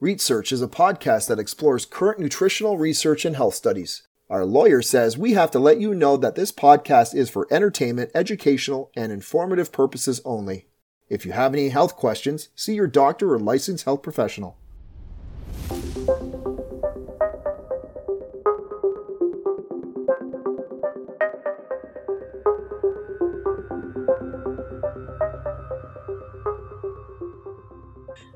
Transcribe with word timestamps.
Research 0.00 0.50
is 0.50 0.62
a 0.62 0.66
podcast 0.66 1.28
that 1.28 1.38
explores 1.38 1.84
current 1.84 2.18
nutritional 2.18 2.78
research 2.78 3.26
and 3.26 3.36
health 3.36 3.54
studies. 3.54 4.08
Our 4.30 4.46
lawyer 4.46 4.80
says 4.80 5.18
we 5.18 5.34
have 5.34 5.50
to 5.50 5.58
let 5.58 5.78
you 5.78 5.94
know 5.94 6.16
that 6.16 6.36
this 6.36 6.50
podcast 6.50 7.14
is 7.14 7.28
for 7.28 7.46
entertainment, 7.50 8.10
educational, 8.14 8.90
and 8.96 9.12
informative 9.12 9.72
purposes 9.72 10.22
only. 10.24 10.68
If 11.10 11.26
you 11.26 11.32
have 11.32 11.52
any 11.52 11.68
health 11.68 11.96
questions, 11.96 12.48
see 12.54 12.72
your 12.72 12.86
doctor 12.86 13.34
or 13.34 13.38
licensed 13.38 13.84
health 13.84 14.02
professional. 14.02 14.56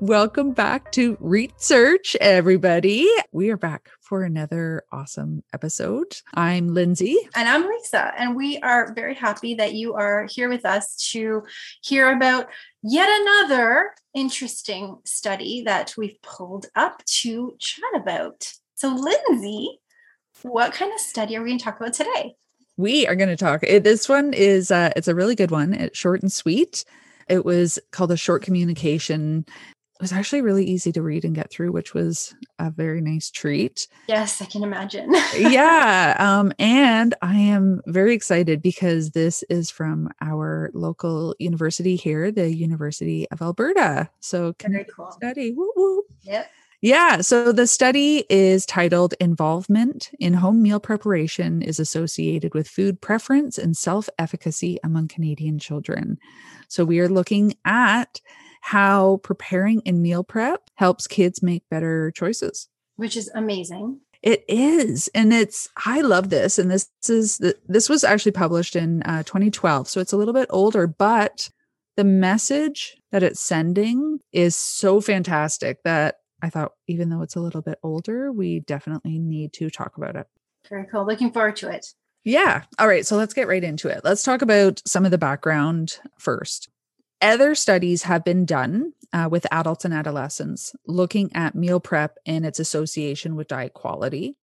Welcome 0.01 0.51
back 0.51 0.91
to 0.91 1.15
Research, 1.21 2.17
everybody. 2.19 3.07
We 3.31 3.49
are 3.49 3.57
back 3.57 3.89
for 4.01 4.23
another 4.23 4.83
awesome 4.91 5.41
episode. 5.53 6.17
I'm 6.33 6.73
Lindsay. 6.73 7.15
And 7.33 7.47
I'm 7.47 7.65
Lisa. 7.65 8.11
And 8.17 8.35
we 8.35 8.57
are 8.57 8.93
very 8.93 9.15
happy 9.15 9.55
that 9.55 9.73
you 9.73 9.93
are 9.93 10.27
here 10.29 10.49
with 10.49 10.65
us 10.65 10.97
to 11.11 11.43
hear 11.81 12.11
about 12.11 12.49
yet 12.83 13.07
another 13.09 13.91
interesting 14.13 14.97
study 15.05 15.63
that 15.63 15.95
we've 15.97 16.21
pulled 16.21 16.65
up 16.75 17.01
to 17.05 17.55
chat 17.57 17.95
about. 17.95 18.51
So, 18.75 18.89
Lindsay, 18.93 19.79
what 20.41 20.73
kind 20.73 20.91
of 20.91 20.99
study 20.99 21.37
are 21.37 21.41
we 21.41 21.51
going 21.51 21.59
to 21.59 21.63
talk 21.63 21.79
about 21.79 21.93
today? 21.93 22.35
We 22.75 23.07
are 23.07 23.15
going 23.15 23.29
to 23.29 23.37
talk. 23.37 23.61
This 23.61 24.09
one 24.09 24.33
is 24.33 24.71
uh, 24.71 24.91
it's 24.97 25.07
a 25.07 25.15
really 25.15 25.35
good 25.35 25.51
one. 25.51 25.73
It's 25.73 25.97
short 25.97 26.21
and 26.21 26.31
sweet. 26.31 26.83
It 27.27 27.45
was 27.45 27.79
called 27.91 28.11
a 28.11 28.17
short 28.17 28.43
communication 28.43 29.45
it 29.95 30.01
was 30.01 30.11
actually 30.11 30.41
really 30.41 30.65
easy 30.65 30.91
to 30.91 31.01
read 31.01 31.23
and 31.23 31.33
get 31.33 31.49
through, 31.49 31.71
which 31.71 31.93
was 31.93 32.35
a 32.59 32.69
very 32.69 32.99
nice 32.99 33.31
treat. 33.31 33.87
Yes, 34.09 34.41
I 34.41 34.45
can 34.45 34.61
imagine. 34.61 35.13
yeah. 35.37 36.15
Um, 36.25 36.51
and 36.59 37.13
I 37.21 37.35
am 37.35 37.81
very 37.85 38.13
excited 38.13 38.61
because 38.61 39.11
this 39.11 39.43
is 39.43 39.69
from 39.69 40.09
our 40.21 40.71
local 40.73 41.35
university 41.39 41.95
here, 41.95 42.31
the 42.31 42.53
University 42.53 43.27
of 43.31 43.41
Alberta. 43.41 44.09
So 44.19 44.53
can 44.53 44.71
very 44.71 44.85
cool 44.85 45.11
study. 45.11 45.51
Woo 45.51 45.71
woo. 45.75 46.03
Yep. 46.23 46.49
Yeah. 46.81 47.21
So 47.21 47.51
the 47.51 47.67
study 47.67 48.25
is 48.29 48.65
titled 48.65 49.13
Involvement 49.19 50.11
in 50.19 50.33
Home 50.33 50.61
Meal 50.61 50.79
Preparation 50.79 51.61
is 51.61 51.79
Associated 51.79 52.53
with 52.53 52.67
Food 52.67 53.01
Preference 53.01 53.57
and 53.57 53.77
Self 53.77 54.09
Efficacy 54.19 54.77
Among 54.83 55.07
Canadian 55.07 55.59
Children. 55.59 56.17
So 56.67 56.83
we 56.83 56.99
are 56.99 57.09
looking 57.09 57.55
at 57.65 58.19
how 58.65 59.17
preparing 59.17 59.79
and 59.85 60.01
meal 60.01 60.23
prep 60.23 60.71
helps 60.73 61.05
kids 61.05 61.43
make 61.43 61.61
better 61.69 62.09
choices. 62.09 62.67
Which 62.95 63.15
is 63.15 63.29
amazing. 63.35 63.99
It 64.23 64.43
is. 64.47 65.07
And 65.13 65.31
it's, 65.31 65.69
I 65.85 66.01
love 66.01 66.31
this. 66.31 66.57
And 66.57 66.71
this 66.71 66.89
is, 67.07 67.37
the, 67.37 67.55
this 67.67 67.89
was 67.89 68.03
actually 68.03 68.31
published 68.31 68.75
in 68.75 69.03
uh, 69.03 69.21
2012. 69.21 69.87
So 69.87 70.01
it's 70.01 70.13
a 70.13 70.17
little 70.17 70.33
bit 70.33 70.47
older, 70.49 70.87
but 70.87 71.51
the 71.95 72.03
message 72.03 72.97
that 73.11 73.21
it's 73.21 73.39
sending 73.39 74.19
is 74.33 74.55
so 74.55 74.99
fantastic 74.99 75.83
that 75.83 76.15
I 76.41 76.49
thought, 76.49 76.71
even 76.87 77.09
though 77.09 77.21
it's 77.21 77.35
a 77.35 77.41
little 77.41 77.61
bit 77.61 77.77
older, 77.83 78.31
we 78.31 78.61
definitely 78.61 79.19
need 79.19 79.53
to 79.53 79.69
talk 79.69 79.95
about 79.95 80.15
it. 80.15 80.25
Very 80.71 80.87
cool. 80.91 81.05
Looking 81.05 81.31
forward 81.31 81.57
to 81.57 81.69
it. 81.69 81.85
Yeah. 82.23 82.63
All 82.79 82.87
right. 82.87 83.05
So 83.05 83.15
let's 83.15 83.35
get 83.35 83.47
right 83.47 83.63
into 83.63 83.89
it. 83.89 84.01
Let's 84.03 84.23
talk 84.23 84.41
about 84.41 84.81
some 84.87 85.05
of 85.05 85.11
the 85.11 85.19
background 85.19 85.99
first. 86.17 86.69
Other 87.21 87.55
studies 87.55 88.03
have 88.03 88.23
been 88.23 88.45
done 88.45 88.93
uh, 89.13 89.29
with 89.31 89.47
adults 89.51 89.85
and 89.85 89.93
adolescents 89.93 90.75
looking 90.85 91.33
at 91.33 91.55
meal 91.55 91.79
prep 91.79 92.17
and 92.25 92.45
its 92.45 92.59
association 92.59 93.35
with 93.35 93.47
diet 93.47 93.73
quality. 93.73 94.35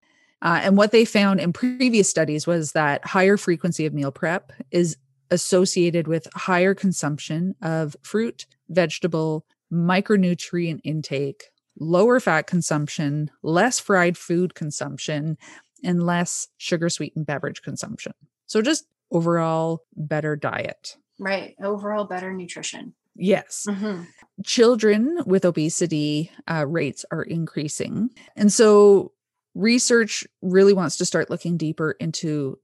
Uh, 0.41 0.61
and 0.63 0.77
what 0.77 0.91
they 0.91 1.05
found 1.05 1.39
in 1.39 1.53
previous 1.53 2.09
studies 2.09 2.47
was 2.47 2.71
that 2.71 3.05
higher 3.05 3.37
frequency 3.37 3.85
of 3.85 3.93
meal 3.93 4.11
prep 4.11 4.51
is 4.71 4.97
associated 5.29 6.07
with 6.07 6.27
higher 6.33 6.73
consumption 6.73 7.55
of 7.61 7.95
fruit, 8.01 8.45
vegetable, 8.69 9.45
micronutrient 9.71 10.81
intake, 10.83 11.51
lower 11.79 12.19
fat 12.19 12.47
consumption, 12.47 13.29
less 13.43 13.79
fried 13.79 14.17
food 14.17 14.55
consumption, 14.55 15.37
and 15.83 16.03
less 16.03 16.47
sugar 16.57 16.89
sweetened 16.89 17.25
beverage 17.25 17.61
consumption. 17.61 18.13
So, 18.45 18.61
just 18.61 18.85
overall 19.11 19.83
better 19.95 20.35
diet. 20.35 20.97
Right. 21.21 21.55
Overall, 21.61 22.05
better 22.05 22.33
nutrition. 22.33 22.95
Yes. 23.15 23.67
Mm-hmm. 23.69 24.03
Children 24.43 25.19
with 25.27 25.45
obesity 25.45 26.31
uh, 26.49 26.65
rates 26.67 27.05
are 27.11 27.21
increasing. 27.21 28.09
And 28.35 28.51
so 28.51 29.11
research 29.53 30.25
really 30.41 30.73
wants 30.73 30.97
to 30.97 31.05
start 31.05 31.29
looking 31.29 31.57
deeper 31.57 31.91
into 31.91 32.57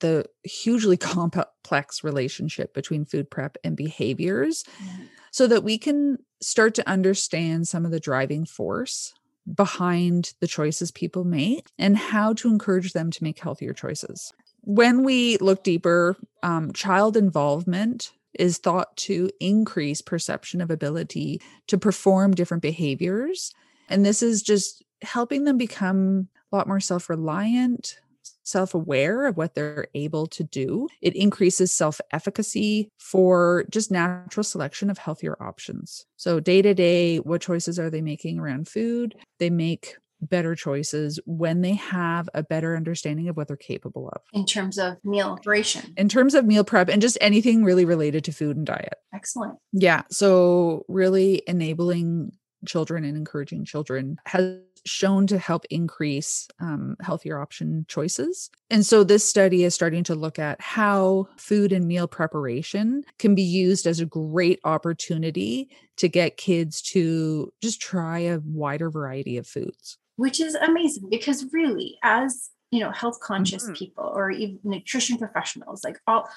the 0.00 0.26
hugely 0.42 0.96
complex 0.96 2.02
relationship 2.02 2.74
between 2.74 3.04
food 3.04 3.30
prep 3.30 3.56
and 3.62 3.76
behaviors 3.76 4.64
mm-hmm. 4.64 5.04
so 5.30 5.46
that 5.46 5.62
we 5.62 5.78
can 5.78 6.18
start 6.42 6.74
to 6.74 6.88
understand 6.88 7.68
some 7.68 7.84
of 7.84 7.92
the 7.92 8.00
driving 8.00 8.44
force 8.44 9.14
behind 9.54 10.34
the 10.40 10.48
choices 10.48 10.90
people 10.90 11.22
make 11.22 11.68
and 11.78 11.96
how 11.96 12.32
to 12.32 12.48
encourage 12.48 12.92
them 12.92 13.10
to 13.12 13.22
make 13.22 13.38
healthier 13.38 13.72
choices 13.72 14.32
when 14.62 15.04
we 15.04 15.36
look 15.38 15.64
deeper, 15.64 16.16
um, 16.42 16.72
child 16.72 17.16
involvement 17.16 18.12
is 18.38 18.58
thought 18.58 18.96
to 18.96 19.30
increase 19.40 20.00
perception 20.00 20.60
of 20.60 20.70
ability 20.70 21.40
to 21.66 21.78
perform 21.78 22.32
different 22.32 22.62
behaviors. 22.62 23.52
And 23.88 24.04
this 24.04 24.22
is 24.22 24.42
just 24.42 24.84
helping 25.02 25.44
them 25.44 25.58
become 25.58 26.28
a 26.52 26.56
lot 26.56 26.68
more 26.68 26.80
self 26.80 27.08
reliant, 27.08 27.98
self 28.42 28.74
aware 28.74 29.26
of 29.26 29.36
what 29.36 29.54
they're 29.54 29.88
able 29.94 30.26
to 30.28 30.44
do. 30.44 30.88
It 31.00 31.16
increases 31.16 31.72
self 31.72 32.00
efficacy 32.12 32.88
for 32.98 33.64
just 33.70 33.90
natural 33.90 34.44
selection 34.44 34.90
of 34.90 34.98
healthier 34.98 35.36
options. 35.42 36.06
So, 36.16 36.38
day 36.38 36.62
to 36.62 36.74
day, 36.74 37.18
what 37.18 37.42
choices 37.42 37.78
are 37.78 37.90
they 37.90 38.02
making 38.02 38.38
around 38.38 38.68
food? 38.68 39.16
They 39.38 39.50
make 39.50 39.96
better 40.20 40.54
choices 40.54 41.18
when 41.26 41.60
they 41.60 41.74
have 41.74 42.28
a 42.34 42.42
better 42.42 42.76
understanding 42.76 43.28
of 43.28 43.36
what 43.36 43.48
they're 43.48 43.56
capable 43.56 44.08
of. 44.08 44.22
In 44.32 44.46
terms 44.46 44.78
of 44.78 44.96
meal 45.04 45.36
preparation 45.36 45.92
in 45.96 46.08
terms 46.08 46.34
of 46.34 46.44
meal 46.44 46.64
prep 46.64 46.88
and 46.88 47.02
just 47.02 47.18
anything 47.20 47.64
really 47.64 47.84
related 47.84 48.24
to 48.24 48.32
food 48.32 48.56
and 48.56 48.66
diet. 48.66 48.94
Excellent. 49.14 49.58
Yeah 49.72 50.02
so 50.10 50.84
really 50.88 51.42
enabling 51.46 52.32
children 52.66 53.04
and 53.04 53.16
encouraging 53.16 53.64
children 53.64 54.18
has 54.26 54.58
shown 54.86 55.26
to 55.26 55.38
help 55.38 55.64
increase 55.70 56.48
um, 56.60 56.96
healthier 57.00 57.38
option 57.38 57.84
choices. 57.88 58.50
And 58.70 58.84
so 58.84 59.04
this 59.04 59.28
study 59.28 59.64
is 59.64 59.74
starting 59.74 60.04
to 60.04 60.14
look 60.14 60.38
at 60.38 60.60
how 60.60 61.28
food 61.36 61.72
and 61.72 61.86
meal 61.86 62.08
preparation 62.08 63.04
can 63.18 63.34
be 63.34 63.42
used 63.42 63.86
as 63.86 64.00
a 64.00 64.06
great 64.06 64.60
opportunity 64.64 65.70
to 65.96 66.08
get 66.08 66.36
kids 66.36 66.80
to 66.82 67.52
just 67.62 67.80
try 67.80 68.20
a 68.20 68.40
wider 68.44 68.90
variety 68.90 69.36
of 69.36 69.46
foods 69.46 69.98
which 70.20 70.38
is 70.38 70.54
amazing 70.54 71.08
because 71.08 71.46
really 71.50 71.98
as 72.02 72.50
you 72.70 72.78
know 72.78 72.90
health 72.90 73.18
conscious 73.20 73.64
mm-hmm. 73.64 73.72
people 73.72 74.12
or 74.14 74.30
even 74.30 74.58
nutrition 74.62 75.16
professionals 75.16 75.82
like 75.82 75.98
all 76.06 76.28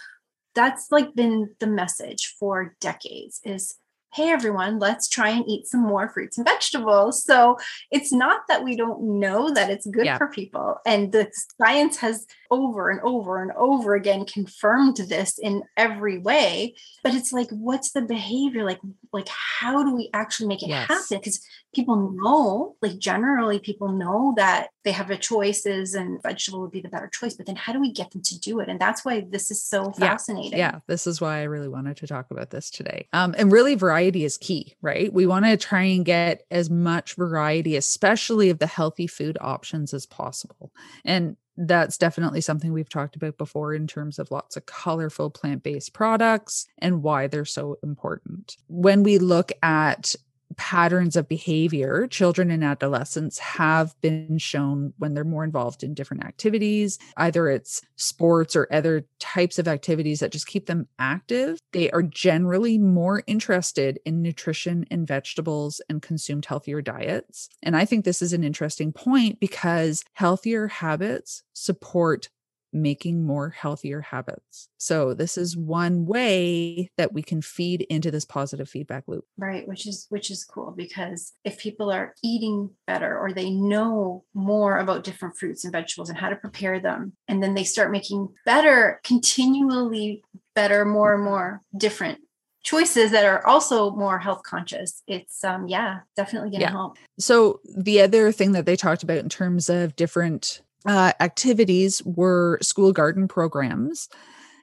that's 0.56 0.90
like 0.90 1.14
been 1.16 1.54
the 1.60 1.68
message 1.68 2.34
for 2.40 2.76
decades 2.80 3.42
is 3.44 3.76
hey 4.14 4.30
everyone 4.30 4.80
let's 4.80 5.10
try 5.10 5.30
and 5.30 5.44
eat 5.50 5.68
some 5.68 5.82
more 5.82 6.08
fruits 6.08 6.38
and 6.38 6.48
vegetables 6.48 7.26
so 7.26 7.58
it's 7.92 8.14
not 8.14 8.42
that 8.48 8.64
we 8.64 8.78
don't 8.78 9.02
know 9.20 9.54
that 9.54 9.70
it's 9.70 9.88
good 9.88 10.06
yeah. 10.06 10.18
for 10.18 10.28
people 10.28 10.78
and 10.86 11.12
the 11.12 11.30
science 11.60 11.98
has 11.98 12.26
over 12.52 12.90
and 12.90 13.02
over 13.02 13.42
and 13.42 13.52
over 13.58 13.96
again 13.96 14.24
confirmed 14.26 14.96
this 14.96 15.38
in 15.40 15.62
every 15.76 16.20
way 16.20 16.74
but 17.04 17.14
it's 17.14 17.34
like 17.34 17.50
what's 17.50 17.92
the 17.92 18.02
behavior 18.02 18.64
like 18.64 18.80
like 19.12 19.28
how 19.28 19.84
do 19.84 19.94
we 19.94 20.10
actually 20.14 20.48
make 20.48 20.64
it 20.64 20.70
yes. 20.70 20.88
happen 20.88 21.18
because 21.18 21.46
people 21.74 22.12
know 22.12 22.76
like 22.82 22.98
generally 22.98 23.60
people 23.60 23.90
know 23.90 24.34
that 24.38 24.70
they 24.84 24.92
have 24.92 25.10
a 25.10 25.18
choices 25.18 25.94
and 25.94 26.22
vegetable 26.22 26.62
would 26.62 26.72
be 26.72 26.82
the 26.82 26.90
better 26.90 27.08
choice 27.08 27.34
but 27.34 27.46
then 27.46 27.56
how 27.56 27.74
do 27.74 27.80
we 27.80 27.92
get 27.92 28.12
them 28.12 28.22
to 28.22 28.40
do 28.40 28.60
it? 28.60 28.70
And 28.70 28.80
that's 28.80 29.04
why 29.04 29.26
this 29.30 29.52
is 29.52 29.64
so 29.64 29.92
fascinating. 29.92 30.60
Yeah, 30.60 30.74
yeah. 30.74 30.80
this 30.88 31.08
is 31.08 31.22
why 31.22 31.40
i 31.40 31.44
really 31.44 31.68
wanted 31.68 31.98
to 31.98 32.08
talk 32.08 32.32
about 32.32 32.50
this 32.50 32.70
today. 32.70 33.08
Um, 33.14 33.36
and 33.38 33.52
really 33.52 33.76
variety 33.76 34.24
is 34.24 34.38
key 34.38 34.76
right? 34.82 35.12
We 35.12 35.26
want 35.26 35.46
to 35.46 35.58
try 35.58 35.84
and 35.84 36.06
get 36.06 36.44
as 36.52 36.70
much 36.70 37.16
variety 37.16 37.76
especially 37.76 38.50
of 38.50 38.60
the 38.60 38.68
healthy 38.68 39.08
food 39.08 39.38
options 39.42 39.94
as 39.94 40.06
possible. 40.06 40.72
And 41.06 41.38
that's 41.56 41.98
definitely 41.98 42.42
something 42.42 42.74
we've 42.74 42.90
talked 42.90 43.16
about 43.16 43.38
before 43.38 43.74
in 43.74 43.86
terms 43.86 44.18
of 44.18 44.32
lots 44.32 44.58
of 44.58 44.66
colorful 44.66 45.30
plant 45.30 45.64
based 45.64 45.94
products 45.94 46.68
and 46.80 47.04
why 47.04 47.28
they're 47.28 47.46
so 47.46 47.78
important. 47.84 48.58
When 48.68 49.04
we 49.04 49.20
look 49.20 49.52
at 49.62 50.16
patterns 50.54 51.16
of 51.16 51.28
behavior, 51.28 52.08
children 52.08 52.52
and 52.52 52.64
adolescents 52.64 53.40
have 53.40 54.00
been 54.02 54.38
shown 54.38 54.94
when 54.98 55.14
they're 55.14 55.24
more 55.24 55.44
involved 55.44 55.84
in 55.84 55.94
different 55.94 56.24
activities, 56.26 57.00
either 57.18 57.48
it's 57.50 57.82
sports 57.96 58.56
or 58.56 58.68
other 58.72 59.06
types 59.20 59.60
of 59.60 59.68
activities 59.68 60.20
that 60.20 60.32
just 60.32 60.48
keep 60.48 60.66
them 60.66 60.88
active, 61.00 61.60
they 61.72 61.90
are 61.92 62.04
generally 62.04 62.78
more 62.78 63.24
interested 63.28 64.00
in 64.06 64.22
nutrition 64.22 64.86
and 64.92 65.08
vegetables 65.08 65.82
and 65.90 66.02
consumed 66.02 66.46
healthier 66.46 66.82
diets. 66.82 67.50
And 67.62 67.76
I 67.76 67.86
think 67.86 68.06
this 68.06 68.22
is 68.22 68.34
an 68.34 68.44
interesting 68.44 68.92
point 68.92 69.40
because 69.40 70.04
healthier 70.14 70.68
habits 70.68 71.44
support 71.54 72.30
making 72.74 73.26
more 73.26 73.50
healthier 73.50 74.02
habits. 74.02 74.70
So 74.78 75.14
this 75.14 75.38
is 75.38 75.56
one 75.56 76.06
way 76.06 76.90
that 76.98 77.14
we 77.14 77.22
can 77.22 77.42
feed 77.42 77.82
into 77.90 78.12
this 78.12 78.26
positive 78.26 78.68
feedback 78.68 79.04
loop. 79.08 79.26
Right, 79.38 79.68
which 79.68 79.88
is 79.88 80.08
which 80.10 80.32
is 80.32 80.44
cool 80.44 80.74
because 80.76 81.34
if 81.44 81.58
people 81.58 81.92
are 81.92 82.16
eating 82.24 82.72
better 82.88 83.18
or 83.18 83.32
they 83.32 83.50
know 83.50 84.24
more 84.34 84.78
about 84.78 85.04
different 85.04 85.38
fruits 85.38 85.64
and 85.64 85.72
vegetables 85.72 86.10
and 86.10 86.18
how 86.18 86.30
to 86.30 86.36
prepare 86.36 86.80
them 86.80 87.14
and 87.28 87.42
then 87.42 87.54
they 87.54 87.64
start 87.64 87.92
making 87.92 88.30
better 88.46 89.00
continually 89.04 90.24
better 90.56 90.86
more 90.86 91.14
and 91.14 91.24
more 91.24 91.62
different 91.78 92.20
choices 92.64 93.12
that 93.12 93.26
are 93.26 93.46
also 93.46 93.92
more 93.92 94.20
health 94.20 94.42
conscious 94.44 95.04
it's 95.08 95.44
um 95.44 95.68
yeah 95.68 96.00
definitely 96.16 96.50
gonna 96.50 96.62
yeah. 96.62 96.72
help 96.72 96.98
so 97.20 97.60
the 97.78 98.02
other 98.02 98.32
thing 98.32 98.54
that 98.54 98.66
they 98.66 98.76
talked 98.76 99.04
about 99.04 99.18
in 99.18 99.30
terms 99.30 99.70
of 99.70 99.96
different 99.96 100.62
uh, 100.86 101.14
activities 101.20 102.02
were 102.06 102.60
school 102.62 102.92
garden 102.92 103.28
programs 103.28 104.10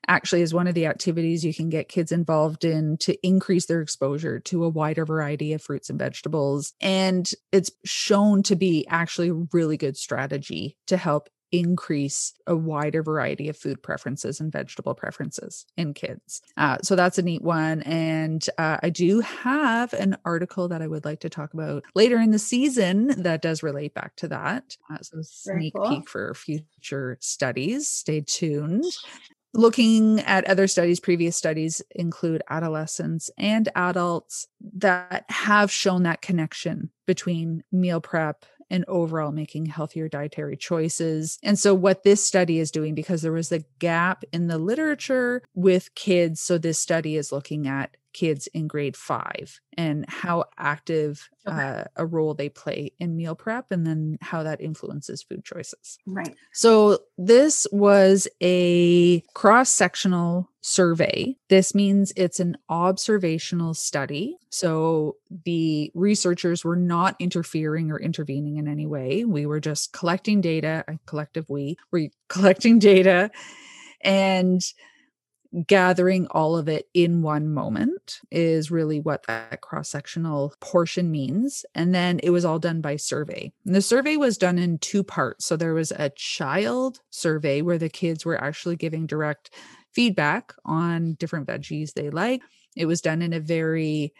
actually 0.08 0.42
is 0.42 0.54
one 0.54 0.66
of 0.66 0.74
the 0.74 0.86
activities 0.86 1.44
you 1.44 1.54
can 1.54 1.68
get 1.68 1.88
kids 1.88 2.10
involved 2.10 2.64
in 2.64 2.96
to 2.96 3.16
increase 3.26 3.66
their 3.66 3.80
exposure 3.80 4.40
to 4.40 4.64
a 4.64 4.68
wider 4.68 5.04
variety 5.04 5.52
of 5.52 5.62
fruits 5.62 5.90
and 5.90 5.98
vegetables 5.98 6.72
and 6.80 7.32
it's 7.52 7.70
shown 7.84 8.42
to 8.42 8.56
be 8.56 8.86
actually 8.88 9.28
a 9.28 9.46
really 9.52 9.76
good 9.76 9.96
strategy 9.96 10.76
to 10.86 10.96
help 10.96 11.28
increase 11.52 12.32
a 12.46 12.56
wider 12.56 13.02
variety 13.02 13.48
of 13.48 13.56
food 13.56 13.82
preferences 13.82 14.40
and 14.40 14.52
vegetable 14.52 14.94
preferences 14.94 15.66
in 15.76 15.94
kids. 15.94 16.42
Uh, 16.56 16.78
so 16.82 16.96
that's 16.96 17.18
a 17.18 17.22
neat 17.22 17.42
one. 17.42 17.82
And 17.82 18.44
uh, 18.58 18.78
I 18.82 18.90
do 18.90 19.20
have 19.20 19.92
an 19.92 20.16
article 20.24 20.68
that 20.68 20.82
I 20.82 20.86
would 20.86 21.04
like 21.04 21.20
to 21.20 21.30
talk 21.30 21.54
about 21.54 21.84
later 21.94 22.18
in 22.18 22.30
the 22.30 22.38
season 22.38 23.08
that 23.22 23.42
does 23.42 23.62
relate 23.62 23.94
back 23.94 24.16
to 24.16 24.28
that. 24.28 24.76
Uh, 24.92 24.98
so 25.02 25.18
sneak 25.22 25.74
cool. 25.74 25.88
peek 25.88 26.08
for 26.08 26.34
future 26.34 27.16
studies. 27.20 27.88
Stay 27.88 28.20
tuned. 28.20 28.84
Looking 29.52 30.20
at 30.20 30.44
other 30.44 30.68
studies, 30.68 31.00
previous 31.00 31.36
studies 31.36 31.82
include 31.90 32.42
adolescents 32.48 33.30
and 33.36 33.68
adults 33.74 34.46
that 34.76 35.24
have 35.28 35.72
shown 35.72 36.04
that 36.04 36.22
connection 36.22 36.90
between 37.04 37.64
meal 37.72 38.00
prep 38.00 38.44
and 38.70 38.84
overall 38.88 39.32
making 39.32 39.66
healthier 39.66 40.08
dietary 40.08 40.56
choices. 40.56 41.38
And 41.42 41.58
so, 41.58 41.74
what 41.74 42.02
this 42.02 42.24
study 42.24 42.58
is 42.58 42.70
doing, 42.70 42.94
because 42.94 43.22
there 43.22 43.32
was 43.32 43.52
a 43.52 43.64
gap 43.78 44.24
in 44.32 44.46
the 44.46 44.58
literature 44.58 45.42
with 45.54 45.94
kids, 45.94 46.40
so 46.40 46.58
this 46.58 46.78
study 46.78 47.16
is 47.16 47.32
looking 47.32 47.66
at 47.66 47.96
kids 48.12 48.46
in 48.48 48.66
grade 48.66 48.96
five 48.96 49.60
and 49.76 50.04
how 50.08 50.44
active 50.58 51.28
okay. 51.46 51.56
uh, 51.56 51.84
a 51.96 52.06
role 52.06 52.34
they 52.34 52.48
play 52.48 52.92
in 52.98 53.16
meal 53.16 53.34
prep 53.34 53.70
and 53.70 53.86
then 53.86 54.18
how 54.20 54.42
that 54.42 54.60
influences 54.60 55.22
food 55.22 55.44
choices. 55.44 55.98
Right. 56.06 56.34
So, 56.52 56.98
this 57.16 57.66
was 57.72 58.28
a 58.42 59.20
cross 59.34 59.70
sectional 59.70 60.50
survey. 60.60 61.36
This 61.48 61.74
means 61.74 62.12
it's 62.16 62.40
an 62.40 62.56
observational 62.68 63.74
study. 63.74 64.36
So, 64.50 65.16
the 65.44 65.90
researchers 65.94 66.64
were 66.64 66.76
not 66.76 67.16
interfering 67.18 67.90
or 67.90 67.98
intervening 67.98 68.56
in 68.56 68.68
any 68.68 68.86
way. 68.86 69.24
We 69.24 69.46
were 69.46 69.60
just 69.60 69.92
collecting 69.92 70.40
data, 70.40 70.84
a 70.88 70.98
collective 71.06 71.48
we, 71.48 71.76
were 71.90 72.08
collecting 72.28 72.78
data 72.78 73.30
and 74.00 74.62
gathering 75.66 76.26
all 76.28 76.56
of 76.56 76.68
it 76.68 76.88
in 76.94 77.22
one 77.22 77.48
moment 77.48 78.20
is 78.30 78.70
really 78.70 79.00
what 79.00 79.24
that 79.26 79.60
cross 79.60 79.88
sectional 79.88 80.54
portion 80.60 81.10
means. 81.10 81.64
And 81.74 81.94
then 81.94 82.20
it 82.22 82.30
was 82.30 82.44
all 82.44 82.58
done 82.58 82.80
by 82.80 82.96
survey. 82.96 83.52
And 83.66 83.74
the 83.74 83.82
survey 83.82 84.16
was 84.16 84.38
done 84.38 84.58
in 84.58 84.78
two 84.78 85.02
parts. 85.02 85.46
So 85.46 85.56
there 85.56 85.74
was 85.74 85.90
a 85.92 86.10
child 86.10 87.00
survey 87.10 87.62
where 87.62 87.78
the 87.78 87.88
kids 87.88 88.24
were 88.24 88.42
actually 88.42 88.76
giving 88.76 89.06
direct 89.06 89.50
feedback 89.92 90.54
on 90.64 91.14
different 91.14 91.48
veggies 91.48 91.94
they 91.94 92.10
like. 92.10 92.42
It 92.76 92.86
was 92.86 93.00
done 93.00 93.20
in 93.22 93.32
a 93.32 93.40
very 93.40 94.14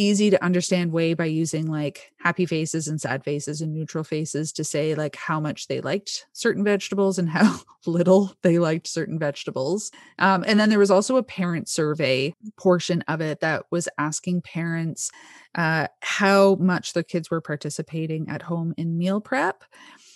easy 0.00 0.30
to 0.30 0.44
understand 0.44 0.92
way 0.92 1.14
by 1.14 1.24
using 1.24 1.66
like 1.66 2.12
happy 2.18 2.46
faces 2.46 2.88
and 2.88 3.00
sad 3.00 3.24
faces 3.24 3.60
and 3.60 3.72
neutral 3.72 4.04
faces 4.04 4.52
to 4.52 4.64
say 4.64 4.94
like 4.94 5.16
how 5.16 5.40
much 5.40 5.66
they 5.66 5.80
liked 5.80 6.26
certain 6.32 6.64
vegetables 6.64 7.18
and 7.18 7.28
how 7.28 7.60
little 7.86 8.32
they 8.42 8.58
liked 8.58 8.86
certain 8.86 9.18
vegetables. 9.18 9.90
Um, 10.18 10.44
and 10.46 10.58
then 10.60 10.70
there 10.70 10.78
was 10.78 10.90
also 10.90 11.16
a 11.16 11.22
parent 11.22 11.68
survey 11.68 12.34
portion 12.58 13.02
of 13.08 13.20
it 13.20 13.40
that 13.40 13.64
was 13.70 13.88
asking 13.98 14.42
parents 14.42 15.10
uh, 15.54 15.88
how 16.00 16.56
much 16.56 16.92
their 16.92 17.02
kids 17.02 17.30
were 17.30 17.40
participating 17.40 18.28
at 18.28 18.42
home 18.42 18.74
in 18.76 18.98
meal 18.98 19.20
prep. 19.20 19.64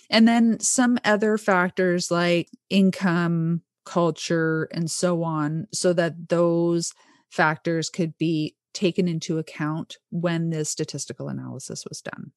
And 0.09 0.27
then 0.27 0.59
some 0.59 0.97
other 1.05 1.37
factors 1.37 2.11
like 2.11 2.49
income, 2.69 3.61
culture, 3.85 4.67
and 4.71 4.91
so 4.91 5.23
on, 5.23 5.67
so 5.73 5.93
that 5.93 6.29
those 6.29 6.93
factors 7.29 7.89
could 7.89 8.17
be 8.17 8.55
taken 8.73 9.07
into 9.07 9.37
account 9.37 9.97
when 10.09 10.49
this 10.49 10.69
statistical 10.69 11.27
analysis 11.27 11.85
was 11.87 12.01
done. 12.01 12.31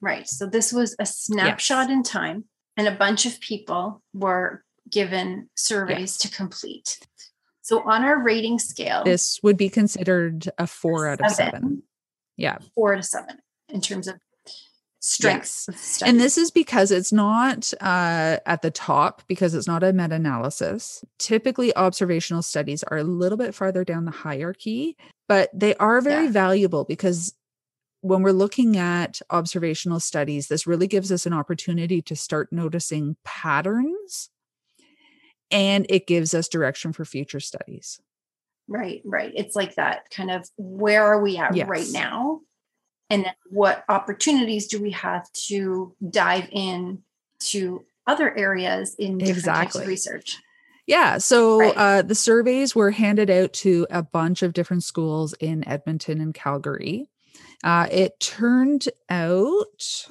Right. 0.00 0.28
So 0.28 0.46
this 0.46 0.72
was 0.72 0.94
a 0.98 1.06
snapshot 1.06 1.88
yes. 1.88 1.96
in 1.96 2.02
time, 2.02 2.44
and 2.76 2.86
a 2.86 2.92
bunch 2.92 3.26
of 3.26 3.40
people 3.40 4.02
were 4.12 4.64
given 4.90 5.50
surveys 5.54 5.98
yes. 5.98 6.18
to 6.18 6.30
complete. 6.30 6.98
So 7.62 7.82
on 7.88 8.04
our 8.04 8.22
rating 8.22 8.58
scale, 8.58 9.04
this 9.04 9.40
would 9.42 9.56
be 9.56 9.68
considered 9.68 10.48
a 10.56 10.66
four 10.66 11.08
out 11.08 11.20
of 11.20 11.30
seven. 11.32 11.82
Yeah. 12.36 12.58
Four 12.74 12.96
to 12.96 13.02
seven 13.02 13.38
in 13.68 13.80
terms 13.80 14.08
of 14.08 14.14
strengths. 15.00 15.66
Yes. 15.70 16.02
And 16.04 16.20
this 16.20 16.36
is 16.38 16.50
because 16.50 16.90
it's 16.90 17.12
not 17.12 17.72
uh, 17.80 18.38
at 18.46 18.62
the 18.62 18.70
top 18.70 19.22
because 19.28 19.54
it's 19.54 19.66
not 19.66 19.82
a 19.82 19.92
meta 19.92 20.16
analysis. 20.16 21.04
Typically, 21.18 21.74
observational 21.76 22.42
studies 22.42 22.82
are 22.84 22.98
a 22.98 23.04
little 23.04 23.38
bit 23.38 23.54
farther 23.54 23.84
down 23.84 24.04
the 24.04 24.10
hierarchy, 24.10 24.96
but 25.28 25.50
they 25.52 25.74
are 25.76 26.00
very 26.00 26.26
yeah. 26.26 26.32
valuable 26.32 26.84
because 26.84 27.34
when 28.00 28.22
we're 28.22 28.30
looking 28.30 28.76
at 28.76 29.20
observational 29.30 30.00
studies, 30.00 30.48
this 30.48 30.66
really 30.66 30.86
gives 30.86 31.10
us 31.10 31.26
an 31.26 31.32
opportunity 31.32 32.00
to 32.02 32.14
start 32.14 32.52
noticing 32.52 33.16
patterns 33.24 34.30
and 35.50 35.86
it 35.88 36.06
gives 36.06 36.34
us 36.34 36.48
direction 36.48 36.92
for 36.92 37.04
future 37.04 37.40
studies. 37.40 38.00
Right, 38.68 39.00
right. 39.04 39.32
It's 39.34 39.56
like 39.56 39.76
that 39.76 40.10
kind 40.10 40.30
of 40.30 40.48
where 40.56 41.04
are 41.04 41.22
we 41.22 41.38
at 41.38 41.56
yes. 41.56 41.68
right 41.68 41.86
now? 41.90 42.42
And 43.10 43.24
then 43.24 43.32
what 43.50 43.84
opportunities 43.88 44.66
do 44.66 44.82
we 44.82 44.90
have 44.90 45.30
to 45.32 45.94
dive 46.10 46.48
in 46.52 47.02
to 47.40 47.84
other 48.06 48.36
areas 48.36 48.94
in 48.98 49.20
exactly. 49.20 49.64
types 49.64 49.76
of 49.76 49.86
research 49.86 50.38
yeah. 50.88 51.18
So 51.18 51.60
right. 51.60 51.76
uh, 51.76 52.02
the 52.02 52.14
surveys 52.14 52.74
were 52.74 52.90
handed 52.90 53.28
out 53.28 53.52
to 53.54 53.86
a 53.90 54.02
bunch 54.02 54.42
of 54.42 54.54
different 54.54 54.82
schools 54.82 55.34
in 55.34 55.68
Edmonton 55.68 56.18
and 56.18 56.32
Calgary. 56.32 57.10
Uh, 57.62 57.86
it 57.92 58.18
turned 58.20 58.88
out 59.10 60.06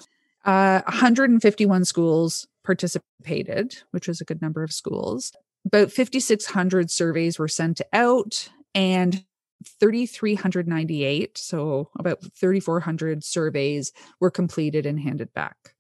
uh, 0.46 0.82
151 0.84 1.84
schools 1.84 2.48
participated, 2.64 3.78
which 3.90 4.08
was 4.08 4.22
a 4.22 4.26
good 4.26 4.40
number 4.40 4.64
of 4.64 4.72
schools. 4.72 5.34
About 5.66 5.92
5,600 5.92 6.92
surveys 6.92 7.40
were 7.40 7.48
sent 7.48 7.82
out, 7.92 8.50
and 8.76 9.26
3,398, 9.66 11.38
so 11.38 11.90
about 11.98 12.22
3,400 12.22 13.24
surveys 13.24 13.92
were 14.20 14.32
completed 14.32 14.86
and 14.86 15.00
handed 15.00 15.34
back, 15.34 15.76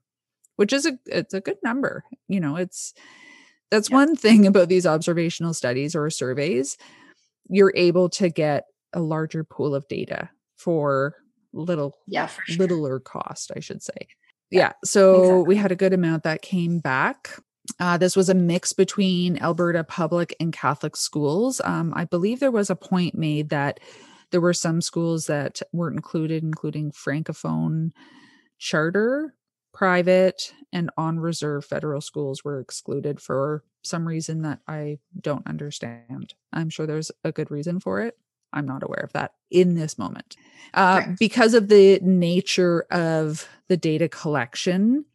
which 0.56 0.74
is 0.74 0.86
a 0.86 0.98
it's 1.06 1.34
a 1.34 1.42
good 1.42 1.58
number. 1.64 2.04
You 2.28 2.40
know, 2.40 2.56
it's 2.56 2.94
that's 3.70 3.90
yeah. 3.90 3.96
one 3.96 4.16
thing 4.16 4.46
about 4.48 4.70
these 4.70 4.86
observational 4.86 5.54
studies 5.54 5.96
or 5.96 6.10
surveys. 6.10 6.78
You're 7.50 7.74
able 7.76 8.10
to 8.10 8.30
get 8.30 8.66
a 8.94 9.00
larger 9.00 9.44
pool 9.44 9.76
of 9.76 9.88
data 9.88 10.30
for 10.56 11.16
little 11.54 11.96
yeah 12.08 12.28
for 12.28 12.42
sure. 12.46 12.66
littler 12.66 13.00
cost, 13.00 13.52
I 13.56 13.60
should 13.60 13.84
say. 13.84 14.08
Yeah. 14.50 14.60
yeah 14.60 14.74
so 14.84 15.20
exactly. 15.20 15.44
we 15.44 15.56
had 15.56 15.72
a 15.72 15.76
good 15.76 15.94
amount 15.94 16.24
that 16.24 16.42
came 16.42 16.80
back. 16.80 17.40
Uh, 17.80 17.98
this 17.98 18.16
was 18.16 18.30
a 18.30 18.34
mix 18.34 18.74
between 18.74 19.38
Alberta 19.40 19.84
public 19.84 20.36
and 20.40 20.54
Catholic 20.54 20.96
schools. 20.96 21.62
Um, 21.64 21.94
I 21.96 22.06
believe 22.06 22.40
there 22.40 22.52
was 22.52 22.70
a 22.70 22.76
point 22.76 23.16
made 23.16 23.50
that 23.50 23.80
there 24.32 24.42
were 24.42 24.54
some 24.54 24.82
schools 24.82 25.28
that 25.28 25.62
weren't 25.72 25.96
included, 25.96 26.44
including 26.44 26.92
Francophone 26.92 27.92
charter, 28.58 29.36
private, 29.74 30.54
and 30.74 30.90
on 30.98 31.20
reserve 31.20 31.64
federal 31.64 32.02
schools 32.02 32.44
were 32.44 32.60
excluded 32.60 33.22
for 33.22 33.64
some 33.84 34.08
reason 34.08 34.42
that 34.42 34.60
I 34.68 35.00
don't 35.20 35.48
understand. 35.48 36.34
I'm 36.52 36.70
sure 36.70 36.86
there's 36.86 37.12
a 37.24 37.32
good 37.32 37.52
reason 37.52 37.80
for 37.80 38.02
it. 38.02 38.18
I'm 38.52 38.66
not 38.66 38.84
aware 38.84 39.04
of 39.04 39.14
that 39.14 39.34
in 39.52 39.76
this 39.76 39.98
moment. 39.98 40.36
Uh, 40.74 41.04
because 41.20 41.54
of 41.54 41.68
the 41.68 42.00
nature 42.02 42.86
of 42.92 43.48
the 43.68 43.78
data 43.78 44.10
collection, 44.10 45.06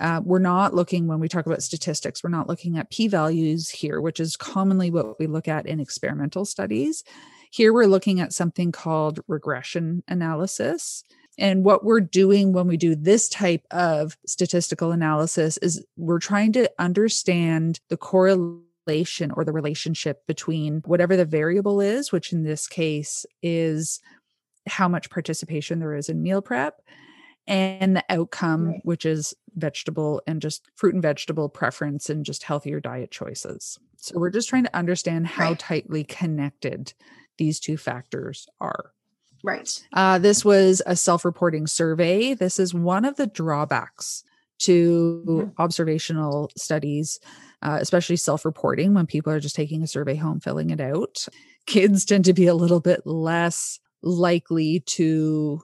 uh, 0.00 0.20
we're 0.24 0.38
not 0.38 0.74
looking 0.74 1.06
when 1.06 1.18
we 1.18 1.28
talk 1.28 1.46
about 1.46 1.62
statistics, 1.62 2.22
we're 2.22 2.30
not 2.30 2.48
looking 2.48 2.78
at 2.78 2.90
p 2.90 3.08
values 3.08 3.68
here, 3.68 4.00
which 4.00 4.20
is 4.20 4.36
commonly 4.36 4.90
what 4.90 5.18
we 5.18 5.26
look 5.26 5.48
at 5.48 5.66
in 5.66 5.80
experimental 5.80 6.44
studies. 6.44 7.04
Here, 7.50 7.72
we're 7.72 7.86
looking 7.86 8.20
at 8.20 8.32
something 8.32 8.72
called 8.72 9.20
regression 9.26 10.02
analysis. 10.06 11.02
And 11.38 11.64
what 11.64 11.84
we're 11.84 12.00
doing 12.00 12.52
when 12.52 12.66
we 12.66 12.76
do 12.76 12.94
this 12.94 13.28
type 13.28 13.64
of 13.70 14.16
statistical 14.26 14.90
analysis 14.92 15.56
is 15.58 15.84
we're 15.96 16.18
trying 16.18 16.52
to 16.54 16.70
understand 16.78 17.80
the 17.88 17.96
correlation 17.96 19.30
or 19.30 19.44
the 19.44 19.52
relationship 19.52 20.26
between 20.26 20.82
whatever 20.84 21.16
the 21.16 21.24
variable 21.24 21.80
is, 21.80 22.10
which 22.10 22.32
in 22.32 22.42
this 22.42 22.66
case 22.66 23.24
is 23.42 24.00
how 24.66 24.88
much 24.88 25.10
participation 25.10 25.78
there 25.78 25.94
is 25.94 26.08
in 26.08 26.22
meal 26.22 26.42
prep, 26.42 26.82
and 27.48 27.96
the 27.96 28.04
outcome, 28.10 28.66
Right. 28.68 28.80
which 28.84 29.04
is 29.06 29.34
vegetable 29.56 30.22
and 30.26 30.40
just 30.42 30.68
fruit 30.76 30.94
and 30.94 31.02
vegetable 31.02 31.48
preference 31.48 32.08
and 32.10 32.24
just 32.24 32.44
healthier 32.44 32.80
diet 32.80 33.10
choices. 33.10 33.78
So 33.96 34.18
we're 34.18 34.30
just 34.30 34.48
trying 34.48 34.64
to 34.64 34.76
understand 34.76 35.26
how 35.26 35.50
Right. 35.50 35.58
tightly 35.58 36.04
connected 36.04 36.94
these 37.38 37.58
two 37.60 37.76
factors 37.76 38.46
are. 38.60 38.92
Right. 39.44 39.82
Uh, 39.92 40.18
this 40.18 40.44
was 40.44 40.82
a 40.86 40.96
self 40.96 41.24
reporting 41.24 41.66
survey. 41.66 42.34
This 42.34 42.58
is 42.58 42.74
one 42.74 43.04
of 43.04 43.16
the 43.16 43.26
drawbacks 43.28 44.24
to 44.60 45.22
Mhm. 45.26 45.52
observational 45.58 46.50
studies, 46.56 47.20
uh, 47.62 47.78
especially 47.80 48.16
self 48.16 48.44
reporting 48.44 48.94
when 48.94 49.06
people 49.06 49.32
are 49.32 49.40
just 49.40 49.54
taking 49.56 49.82
a 49.82 49.86
survey 49.86 50.16
home, 50.16 50.40
filling 50.40 50.70
it 50.70 50.80
out. 50.80 51.26
Kids 51.66 52.04
tend 52.04 52.24
to 52.24 52.32
be 52.32 52.46
a 52.46 52.54
little 52.54 52.80
bit 52.80 53.06
less 53.06 53.78
likely 54.02 54.80
to 54.80 55.60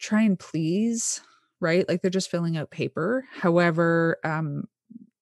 try 0.00 0.22
and 0.22 0.38
please, 0.38 1.20
right? 1.60 1.88
Like 1.88 2.02
they're 2.02 2.10
just 2.10 2.30
filling 2.30 2.56
out 2.56 2.70
paper. 2.70 3.24
However, 3.32 4.18
um, 4.24 4.64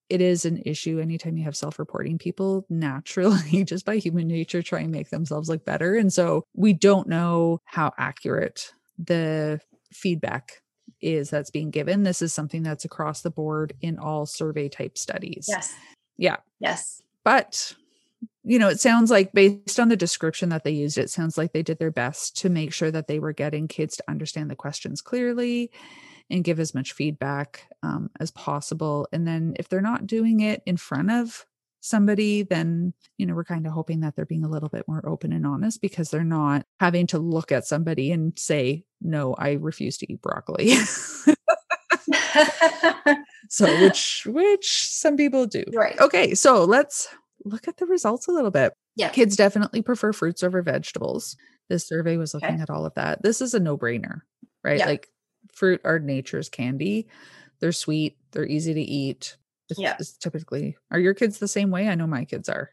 it 0.09 0.21
is 0.21 0.43
an 0.45 0.61
issue 0.65 0.99
anytime 0.99 1.37
you 1.37 1.43
have 1.43 1.55
self-reporting 1.55 2.17
people 2.17 2.65
naturally 2.69 3.63
just 3.65 3.85
by 3.85 3.97
human 3.97 4.27
nature 4.27 4.63
try 4.63 4.79
and 4.79 4.91
make 4.91 5.11
themselves 5.11 5.49
look 5.49 5.63
better 5.65 5.93
and 5.95 6.11
so 6.11 6.43
we 6.55 6.73
don't 6.73 7.07
know 7.07 7.59
how 7.65 7.91
accurate 7.99 8.73
the 8.97 9.59
feedback 9.93 10.63
is 10.99 11.29
that's 11.29 11.51
being 11.51 11.69
given 11.69 12.01
this 12.01 12.23
is 12.23 12.33
something 12.33 12.63
that's 12.63 12.85
across 12.85 13.21
the 13.21 13.29
board 13.29 13.73
in 13.81 13.99
all 13.99 14.25
survey 14.25 14.67
type 14.67 14.97
studies 14.97 15.45
Yes. 15.47 15.75
yeah 16.17 16.37
Yes. 16.59 17.03
but 17.23 17.75
you 18.43 18.59
know 18.59 18.67
it 18.67 18.79
sounds 18.79 19.11
like 19.11 19.31
based 19.33 19.79
on 19.79 19.89
the 19.89 19.97
description 19.97 20.49
that 20.49 20.63
they 20.63 20.71
used 20.71 20.97
it 20.97 21.09
sounds 21.09 21.37
like 21.37 21.53
they 21.53 21.63
did 21.63 21.79
their 21.79 21.91
best 21.91 22.37
to 22.37 22.49
make 22.49 22.73
sure 22.73 22.91
that 22.91 23.07
they 23.07 23.19
were 23.19 23.33
getting 23.33 23.67
kids 23.67 23.97
to 23.97 24.03
understand 24.07 24.49
the 24.49 24.55
questions 24.55 25.01
clearly 25.01 25.71
and 26.29 26.43
give 26.43 26.59
as 26.59 26.75
much 26.75 26.93
feedback 26.93 27.67
um, 27.81 28.11
as 28.19 28.29
possible. 28.31 29.07
And 29.11 29.27
then 29.27 29.55
if 29.57 29.67
they're 29.67 29.81
not 29.81 30.05
doing 30.05 30.41
it 30.41 30.61
in 30.65 30.77
front 30.77 31.09
of 31.11 31.45
somebody 31.81 32.43
then 32.43 32.93
you 33.17 33.25
know 33.25 33.33
we're 33.33 33.45
kind 33.45 33.65
of 33.65 33.71
hoping 33.71 34.01
that 34.01 34.13
they're 34.13 34.25
being 34.25 34.43
a 34.43 34.49
little 34.49 34.67
bit 34.67 34.85
more 34.85 35.07
open 35.07 35.31
and 35.31 35.47
honest 35.47 35.81
because 35.81 36.11
they're 36.11 36.25
not 36.25 36.65
having 36.81 37.07
to 37.07 37.17
look 37.17 37.53
at 37.53 37.65
somebody 37.65 38.11
and 38.11 38.37
say 38.37 38.83
no 38.99 39.33
i 39.35 39.53
refuse 39.53 39.97
to 39.97 40.11
eat 40.11 40.21
broccoli. 40.21 40.73
So 43.49 43.65
which 43.81 44.27
which 44.27 44.87
some 44.87 45.17
people 45.17 45.47
do. 45.47 45.63
Right. 45.73 45.99
Okay, 45.99 46.35
so 46.35 46.63
let's 46.63 47.07
look 47.45 47.67
at 47.67 47.77
the 47.77 47.85
results 47.85 48.27
a 48.27 48.31
little 48.31 48.51
bit. 48.51 48.73
Yeah. 48.95 49.09
Kids 49.09 49.35
definitely 49.35 49.81
prefer 49.81 50.11
fruits 50.13 50.43
over 50.43 50.61
vegetables. 50.61 51.35
This 51.69 51.87
survey 51.87 52.17
was 52.17 52.33
looking 52.33 52.55
Okay. 52.55 52.61
at 52.61 52.69
all 52.69 52.85
of 52.85 52.93
that. 52.95 53.21
This 53.23 53.41
is 53.41 53.53
a 53.53 53.59
no 53.59 53.77
brainer, 53.77 54.21
right? 54.63 54.79
Yeah. 54.79 54.85
Like 54.87 55.09
fruit 55.53 55.81
are 55.83 55.99
nature's 55.99 56.49
candy. 56.49 57.07
They're 57.59 57.71
sweet, 57.71 58.17
they're 58.31 58.45
easy 58.47 58.73
to 58.73 58.81
eat. 58.81 59.37
It's, 59.69 59.79
Yeah. 59.79 59.95
it's 59.99 60.13
typically, 60.17 60.77
are 60.91 60.99
your 60.99 61.13
kids 61.13 61.37
the 61.39 61.47
same 61.47 61.69
way? 61.71 61.87
I 61.87 61.95
know 61.95 62.07
my 62.07 62.25
kids 62.25 62.49
are. 62.49 62.71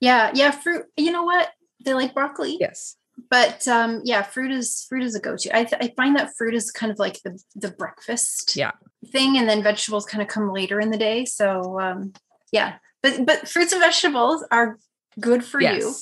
Yeah. 0.00 0.30
Yeah. 0.34 0.50
Fruit. 0.52 0.84
You 0.96 1.10
know 1.12 1.24
what? 1.24 1.50
They 1.84 1.92
like 1.94 2.14
broccoli. 2.14 2.56
Yes. 2.60 2.96
But 3.30 3.66
um, 3.66 4.02
yeah, 4.04 4.22
fruit 4.22 4.50
is 4.50 4.84
fruit 4.90 5.02
is 5.02 5.14
a 5.14 5.20
go-to. 5.20 5.54
I, 5.56 5.64
th- 5.64 5.80
I 5.82 5.92
find 5.96 6.16
that 6.16 6.30
fruit 6.36 6.54
is 6.54 6.70
kind 6.70 6.92
of 6.92 6.98
like 6.98 7.20
the 7.22 7.38
the 7.54 7.70
breakfast 7.70 8.54
Yeah. 8.56 8.72
thing, 9.10 9.38
and 9.38 9.48
then 9.48 9.62
vegetables 9.62 10.04
kind 10.04 10.20
of 10.22 10.28
come 10.28 10.52
later 10.52 10.78
in 10.80 10.90
the 10.90 10.98
day. 10.98 11.24
So 11.24 11.80
um, 11.80 12.12
yeah, 12.52 12.74
but 13.16 13.26
but 13.26 13.48
fruits 13.48 13.72
and 13.72 13.80
vegetables 13.82 14.44
are 14.50 14.78
good 15.20 15.44
for 15.44 15.60
you, 15.60 15.94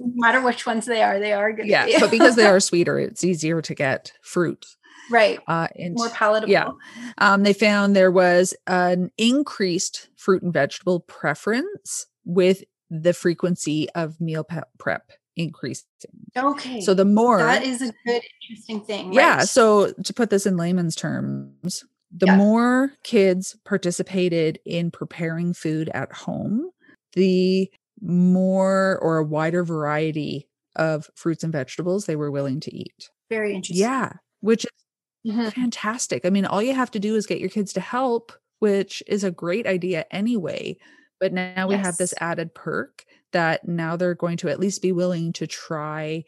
no 0.00 0.12
matter 0.16 0.40
which 0.40 0.66
ones 0.66 0.86
they 0.86 1.02
are. 1.02 1.18
They 1.20 1.32
are 1.32 1.52
good. 1.52 1.62
for 1.62 1.68
Yeah. 1.68 1.86
you. 1.86 2.00
but 2.00 2.10
because 2.10 2.36
they 2.36 2.46
are 2.52 2.60
sweeter, 2.60 2.98
it's 2.98 3.24
easier 3.24 3.60
to 3.62 3.74
get 3.74 4.12
fruit. 4.22 4.66
right, 5.10 5.38
Uh, 5.46 5.68
and 5.76 5.94
more 5.94 6.08
palatable. 6.10 6.52
yeah. 6.52 6.68
um, 7.18 7.42
they 7.42 7.52
found 7.52 7.94
there 7.96 8.10
was 8.10 8.54
an 8.66 9.10
increased 9.16 10.08
fruit 10.16 10.42
and 10.42 10.52
vegetable 10.52 11.00
preference 11.00 12.06
with 12.24 12.62
the 12.90 13.12
frequency 13.14 13.88
of 13.94 14.20
meal 14.20 14.44
prep 14.78 15.10
increasing. 15.36 15.86
Okay. 16.36 16.80
So 16.80 16.94
the 16.94 17.04
more, 17.04 17.38
that 17.38 17.62
is 17.62 17.80
a 17.80 17.92
good, 18.06 18.22
interesting 18.42 18.80
thing. 18.82 19.12
yeah. 19.12 19.40
So 19.40 19.92
to 19.92 20.12
put 20.14 20.30
this 20.30 20.46
in 20.46 20.56
layman's 20.56 20.94
terms, 20.96 21.84
the 22.10 22.26
Yeah. 22.26 22.36
more 22.38 22.92
kids 23.04 23.56
participated 23.64 24.58
in 24.66 24.90
preparing 24.90 25.52
food 25.54 25.90
at 25.94 26.12
home, 26.12 26.70
the 27.14 27.70
more 28.00 28.98
or 29.02 29.18
a 29.18 29.24
wider 29.24 29.64
variety 29.64 30.48
of 30.76 31.10
fruits 31.16 31.44
and 31.44 31.52
vegetables 31.52 32.06
they 32.06 32.16
were 32.16 32.30
willing 32.30 32.60
to 32.60 32.74
eat. 32.74 33.10
very 33.30 33.54
interesting. 33.54 33.78
Yeah. 33.78 34.12
Which 34.40 34.64
is 34.64 34.70
Mhm. 35.26 35.52
fantastic. 35.54 36.24
I 36.26 36.30
mean, 36.30 36.46
all 36.46 36.62
you 36.62 36.74
have 36.74 36.90
to 36.92 37.00
do 37.00 37.16
is 37.16 37.26
get 37.26 37.40
your 37.40 37.48
kids 37.50 37.72
to 37.74 37.80
help, 37.80 38.32
which 38.60 39.02
is 39.06 39.24
a 39.24 39.30
great 39.30 39.66
idea 39.66 40.06
anyway. 40.10 40.76
But 41.20 41.32
now 41.32 41.68
we 41.68 41.76
have 41.76 41.96
this 41.98 42.14
added 42.20 42.54
perk 42.54 43.04
that 43.32 43.66
now 43.68 43.96
they're 43.96 44.14
going 44.14 44.36
to 44.38 44.48
at 44.48 44.60
least 44.60 44.82
be 44.82 44.92
willing 44.92 45.32
to 45.34 45.46
try 45.46 46.24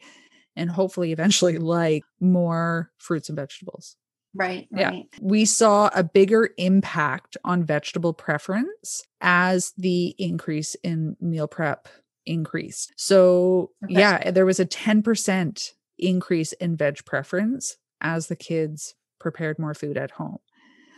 and 0.55 0.69
hopefully 0.71 1.11
eventually 1.13 1.57
like 1.59 2.03
more 2.21 2.91
fruits 2.99 3.29
and 3.29 3.37
vegetables. 3.37 3.97
Right. 4.33 4.67
Yeah. 4.71 4.89
Right. 4.89 5.05
We 5.21 5.45
saw 5.45 5.89
a 5.93 6.03
bigger 6.03 6.49
impact 6.57 7.35
on 7.43 7.63
vegetable 7.65 8.13
preference 8.13 9.03
as 9.19 9.73
the 9.77 10.15
increase 10.17 10.75
in 10.83 11.17
meal 11.19 11.47
prep 11.47 11.87
increased. 12.25 12.93
So, 12.97 13.71
Okay. 13.83 13.93
yeah, 13.99 14.31
there 14.31 14.45
was 14.45 14.59
a 14.59 14.65
10% 14.65 15.71
increase 15.97 16.53
in 16.53 16.77
veg 16.77 17.03
preference 17.05 17.77
as 17.99 18.27
the 18.27 18.35
kids 18.35 18.95
prepared 19.19 19.59
more 19.59 19.73
food 19.73 19.97
at 19.97 20.11
home. 20.11 20.37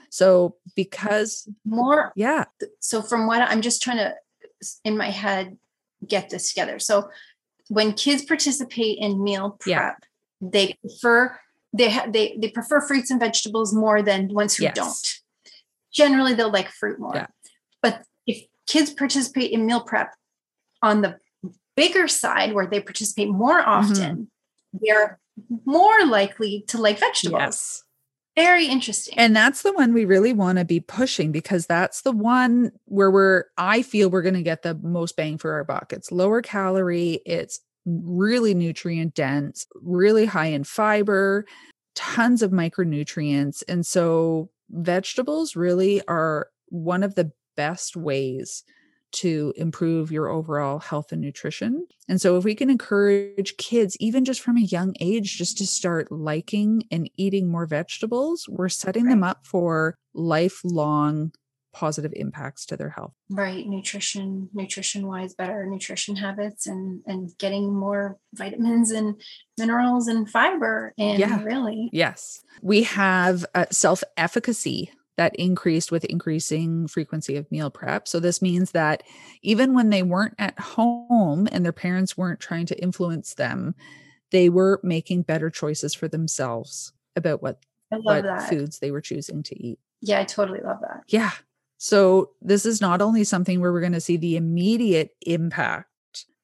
So, 0.10 0.58
because, 0.76 1.50
More 1.66 2.14
yeah, 2.16 2.46
so 2.80 3.02
from 3.02 3.26
what 3.26 3.42
I'm 3.42 3.62
just 3.62 3.82
trying 3.82 3.98
to 3.98 4.14
in 4.84 4.96
my 4.96 5.10
head 5.10 5.58
get 6.08 6.30
this 6.30 6.50
together. 6.50 6.78
So 6.80 7.10
when 7.70 7.94
kids 7.94 8.24
participate 8.24 8.98
in 9.00 9.24
meal 9.24 9.58
prep, 9.60 9.68
Yeah. 9.68 9.94
they 10.40 10.78
prefer 10.82 11.38
they 11.74 11.90
ha- 11.90 12.08
they 12.10 12.38
they 12.40 12.50
prefer 12.50 12.80
fruits 12.82 13.10
and 13.12 13.20
vegetables 13.20 13.74
more 13.74 14.02
than 14.02 14.34
ones 14.34 14.56
who 14.56 14.64
Yes. 14.64 14.76
don't. 14.76 15.14
Generally, 15.94 16.36
they'll 16.36 16.52
like 16.52 16.70
fruit 16.70 17.00
more. 17.00 17.16
Yeah. 17.16 17.28
But 17.82 18.04
if 18.26 18.44
kids 18.68 18.92
participate 18.92 19.52
in 19.52 19.66
meal 19.66 19.82
prep 19.82 20.14
on 20.82 21.02
the 21.02 21.18
bigger 21.76 22.08
side, 22.08 22.54
where 22.54 22.68
they 22.68 22.80
participate 22.80 23.30
more 23.30 23.60
Mm-hmm. 23.62 23.70
often, 23.70 24.32
they're 24.74 25.20
more 25.66 26.06
likely 26.06 26.64
to 26.68 26.78
like 26.80 27.00
vegetables. 27.00 27.40
yes. 27.42 27.84
Very 28.36 28.66
interesting. 28.66 29.14
And 29.18 29.36
that's 29.36 29.62
the 29.62 29.72
one 29.74 29.94
we 29.94 30.06
really 30.06 30.34
want 30.34 30.58
to 30.58 30.66
be 30.66 30.80
pushing 30.80 31.32
because 31.32 31.68
that's 31.68 32.02
the 32.02 32.12
one 32.12 32.72
where 32.86 33.12
we're, 33.12 33.44
I 33.60 33.84
feel 33.84 34.10
we're 34.10 34.24
going 34.24 34.34
to 34.34 34.42
get 34.42 34.64
the 34.64 34.74
most 34.74 35.16
bang 35.16 35.38
for 35.38 35.54
our 35.54 35.64
buck. 35.64 35.94
It's 35.94 36.12
lower 36.12 36.42
calorie, 36.42 37.22
it's 37.28 37.60
really 37.86 38.54
nutrient 38.54 39.14
dense, 39.14 39.68
really 39.76 40.26
high 40.26 40.48
in 40.48 40.64
fiber, 40.64 41.46
tons 41.96 42.42
of 42.42 42.52
micronutrients. 42.52 43.64
And 43.68 43.86
so 43.86 44.50
vegetables 44.70 45.56
really 45.56 46.02
are 46.08 46.48
one 46.70 47.04
of 47.04 47.16
the 47.16 47.32
best 47.56 47.96
ways 47.96 48.64
to 49.12 49.54
improve 49.56 50.12
your 50.12 50.28
overall 50.28 50.80
health 50.80 51.12
and 51.12 51.22
nutrition. 51.22 51.86
And 52.10 52.20
so, 52.20 52.36
if 52.36 52.44
we 52.44 52.56
can 52.56 52.70
encourage 52.70 53.56
kids, 53.58 53.96
even 54.00 54.26
just 54.26 54.42
from 54.42 54.58
a 54.58 54.62
young 54.62 54.96
age, 55.00 55.38
just 55.38 55.58
to 55.60 55.68
start 55.68 56.12
liking 56.12 56.84
and 56.92 57.10
eating 57.16 57.50
more 57.50 57.68
vegetables, 57.68 58.48
we're 58.50 58.70
setting 58.70 59.06
them 59.06 59.24
up 59.24 59.46
for 59.46 59.96
lifelong 60.16 61.32
positive 61.74 62.14
impacts 62.16 62.66
to 62.68 62.78
their 62.78 62.90
health. 62.90 63.14
right 63.30 63.66
nutrition 63.68 64.50
nutrition 64.54 65.08
wise 65.08 65.34
better 65.34 65.66
nutrition 65.66 66.16
habits 66.16 66.68
and 66.68 67.02
and 67.08 67.32
getting 67.40 67.74
more 67.74 68.18
vitamins 68.36 68.92
and 68.92 69.20
minerals 69.58 70.08
and 70.08 70.30
fiber 70.30 70.94
and 70.98 71.20
Yeah. 71.20 71.44
really 71.44 71.90
Yes. 71.92 72.42
We 72.62 72.84
have 72.84 73.46
uh, 73.56 73.66
self 73.72 74.04
efficacy 74.18 74.92
that 75.18 75.36
increased 75.36 75.92
with 75.92 76.06
increasing 76.06 76.88
frequency 76.88 77.36
of 77.36 77.52
meal 77.52 77.70
prep. 77.70 78.08
So, 78.08 78.20
this 78.20 78.42
means 78.42 78.72
that 78.72 79.04
even 79.44 79.74
when 79.76 79.90
they 79.92 80.02
weren't 80.02 80.34
at 80.40 80.58
home 80.60 81.48
and 81.52 81.64
their 81.64 81.72
parents 81.72 82.18
weren't 82.18 82.40
trying 82.40 82.66
to 82.68 82.82
influence 82.82 83.36
them, 83.36 83.76
they 84.32 84.50
were 84.50 84.80
making 84.84 85.22
better 85.24 85.50
choices 85.52 85.94
for 85.94 86.08
themselves 86.08 86.94
about 87.16 87.44
what 87.44 87.60
what 87.92 88.24
that. 88.24 88.50
foods 88.50 88.80
they 88.80 88.90
were 88.92 89.02
choosing 89.02 89.44
to 89.44 89.56
eat. 89.64 89.78
Yeah, 90.02 90.20
I 90.20 90.24
totally 90.24 90.62
love 90.62 90.80
that. 90.82 91.04
Yeah. 91.08 91.32
So 91.84 92.30
this 92.42 92.66
is 92.66 92.80
not 92.80 93.02
only 93.02 93.26
something 93.26 93.60
where 93.60 93.74
we're 93.74 93.82
going 93.82 93.92
to 93.92 94.00
see 94.00 94.16
the 94.16 94.38
immediate 94.38 95.10
impact, 95.26 95.90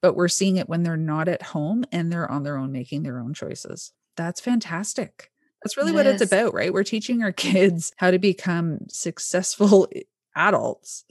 but 0.01 0.13
we're 0.17 0.27
seeing 0.27 0.57
it 0.57 0.67
when 0.67 0.83
they're 0.83 0.97
not 0.97 1.29
at 1.29 1.41
home 1.41 1.85
and 1.93 2.11
they're 2.11 2.29
on 2.29 2.43
their 2.43 2.57
own 2.57 2.73
making 2.73 3.03
their 3.03 3.19
own 3.19 3.33
choices. 3.33 3.93
That's 4.17 4.41
fantastic. 4.41 5.31
That's 5.63 5.77
really 5.77 5.93
what 5.93 6.05
it's 6.07 6.21
about, 6.21 6.53
right? 6.53 6.73
We're 6.73 6.83
teaching 6.83 7.23
our 7.23 7.31
kids 7.47 7.93
how 7.95 8.11
to 8.11 8.19
become 8.19 8.79
successful 8.89 9.87
adults. 10.35 11.05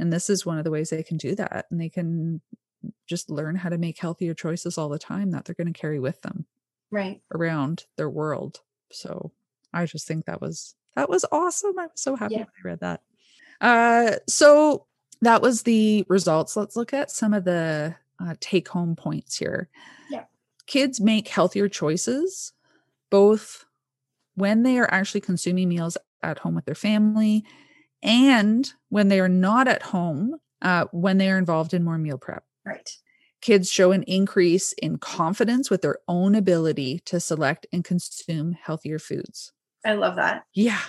And 0.00 0.12
this 0.12 0.28
is 0.28 0.44
one 0.44 0.58
of 0.58 0.64
the 0.64 0.72
ways 0.72 0.90
they 0.90 1.04
can 1.04 1.16
do 1.16 1.36
that. 1.36 1.66
And 1.70 1.80
they 1.80 1.90
can 1.90 2.40
just 3.08 3.30
learn 3.30 3.54
how 3.54 3.68
to 3.68 3.78
make 3.78 4.00
healthier 4.00 4.34
choices 4.34 4.76
all 4.78 4.88
the 4.88 4.98
time 4.98 5.30
that 5.30 5.44
they're 5.44 5.54
going 5.54 5.72
to 5.72 5.80
carry 5.80 6.00
with 6.00 6.20
them 6.22 6.46
Right. 6.90 7.20
around 7.32 7.84
their 7.98 8.10
world. 8.10 8.62
So 8.90 9.30
I 9.72 9.86
just 9.86 10.08
think 10.08 10.24
that 10.24 10.40
was 10.40 10.74
that 10.96 11.08
was 11.08 11.24
awesome. 11.30 11.78
I 11.78 11.84
was 11.84 12.00
so 12.00 12.16
happy 12.16 12.34
Yeah. 12.34 12.38
when 12.40 12.48
I 12.64 12.68
read 12.68 12.80
that. 12.80 13.00
Uh 13.60 14.16
so 14.28 14.86
that 15.22 15.42
was 15.42 15.62
the 15.62 16.04
results. 16.08 16.56
Let's 16.56 16.76
look 16.76 16.92
at 16.92 17.10
some 17.10 17.32
of 17.32 17.44
the 17.44 17.94
uh, 18.20 18.34
take 18.40 18.68
home 18.68 18.94
points 18.94 19.36
here. 19.38 19.68
Yeah. 20.10 20.24
Kids 20.66 21.00
make 21.00 21.28
healthier 21.28 21.68
choices 21.68 22.52
both 23.10 23.64
when 24.34 24.62
they 24.64 24.78
are 24.78 24.92
actually 24.92 25.20
consuming 25.22 25.68
meals 25.68 25.96
at 26.22 26.38
home 26.38 26.54
with 26.54 26.64
their 26.64 26.74
family 26.74 27.44
and 28.02 28.72
when 28.88 29.08
they 29.08 29.20
are 29.20 29.28
not 29.28 29.66
at 29.68 29.82
home 29.82 30.36
uh, 30.62 30.86
when 30.92 31.18
they 31.18 31.30
are 31.30 31.38
involved 31.38 31.74
in 31.74 31.84
more 31.84 31.98
meal 31.98 32.18
prep 32.18 32.44
Right. 32.66 32.90
kids 33.40 33.70
show 33.70 33.92
an 33.92 34.02
increase 34.04 34.72
in 34.74 34.98
confidence 34.98 35.70
with 35.70 35.82
their 35.82 35.98
own 36.08 36.34
ability 36.34 37.00
to 37.06 37.20
select 37.20 37.66
and 37.72 37.84
consume 37.84 38.52
healthier 38.60 38.98
foods. 38.98 39.52
I 39.84 39.92
love 39.94 40.16
that. 40.16 40.44
Yeah, 40.54 40.80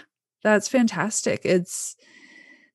that's 0.44 0.68
fantastic. 0.68 1.42
It's 1.44 1.96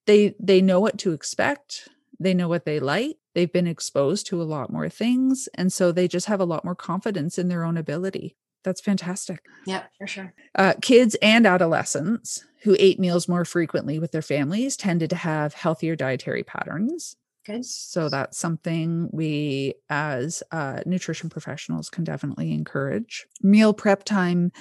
they 0.07 0.35
they 0.41 0.61
know 0.61 0.81
what 0.81 0.99
to 0.99 1.13
expect. 1.13 1.89
They 2.19 2.35
know 2.35 2.49
what 2.49 2.65
they 2.65 2.81
like. 2.81 3.17
They've 3.35 3.53
been 3.53 3.67
exposed 3.67 4.27
to 4.27 4.43
a 4.43 4.45
lot 4.45 4.73
more 4.73 4.89
things 4.89 5.49
and 5.55 5.73
so 5.73 5.93
they 5.93 6.09
just 6.09 6.27
have 6.27 6.41
a 6.41 6.45
lot 6.45 6.65
more 6.65 6.75
confidence 6.75 7.39
in 7.39 7.49
their 7.49 7.65
own 7.65 7.77
ability. 7.77 8.37
That's 8.65 8.81
fantastic. 8.81 9.45
Yeah, 9.67 9.85
for 9.97 10.07
sure. 10.07 10.35
Uh, 10.55 10.75
kids 10.83 11.17
and 11.23 11.47
adolescents 11.47 12.45
who 12.63 12.77
ate 12.79 13.01
meals 13.01 13.29
more 13.29 13.45
frequently 13.45 13.99
with 13.99 14.13
their 14.13 14.23
families 14.23 14.77
tended 14.77 15.11
to 15.11 15.17
have 15.17 15.55
healthier 15.55 15.97
dietary 15.97 16.43
patterns. 16.43 17.17
Good. 17.47 17.65
So 17.65 18.11
that's 18.11 18.37
something 18.37 19.09
we, 19.13 19.75
as 19.89 20.43
uh, 20.53 20.81
nutrition 20.85 21.31
professionals, 21.31 21.89
can 21.89 22.05
definitely 22.05 22.53
encourage. 22.53 23.27
Meal 23.43 23.73
prep 23.73 24.05
time 24.05 24.53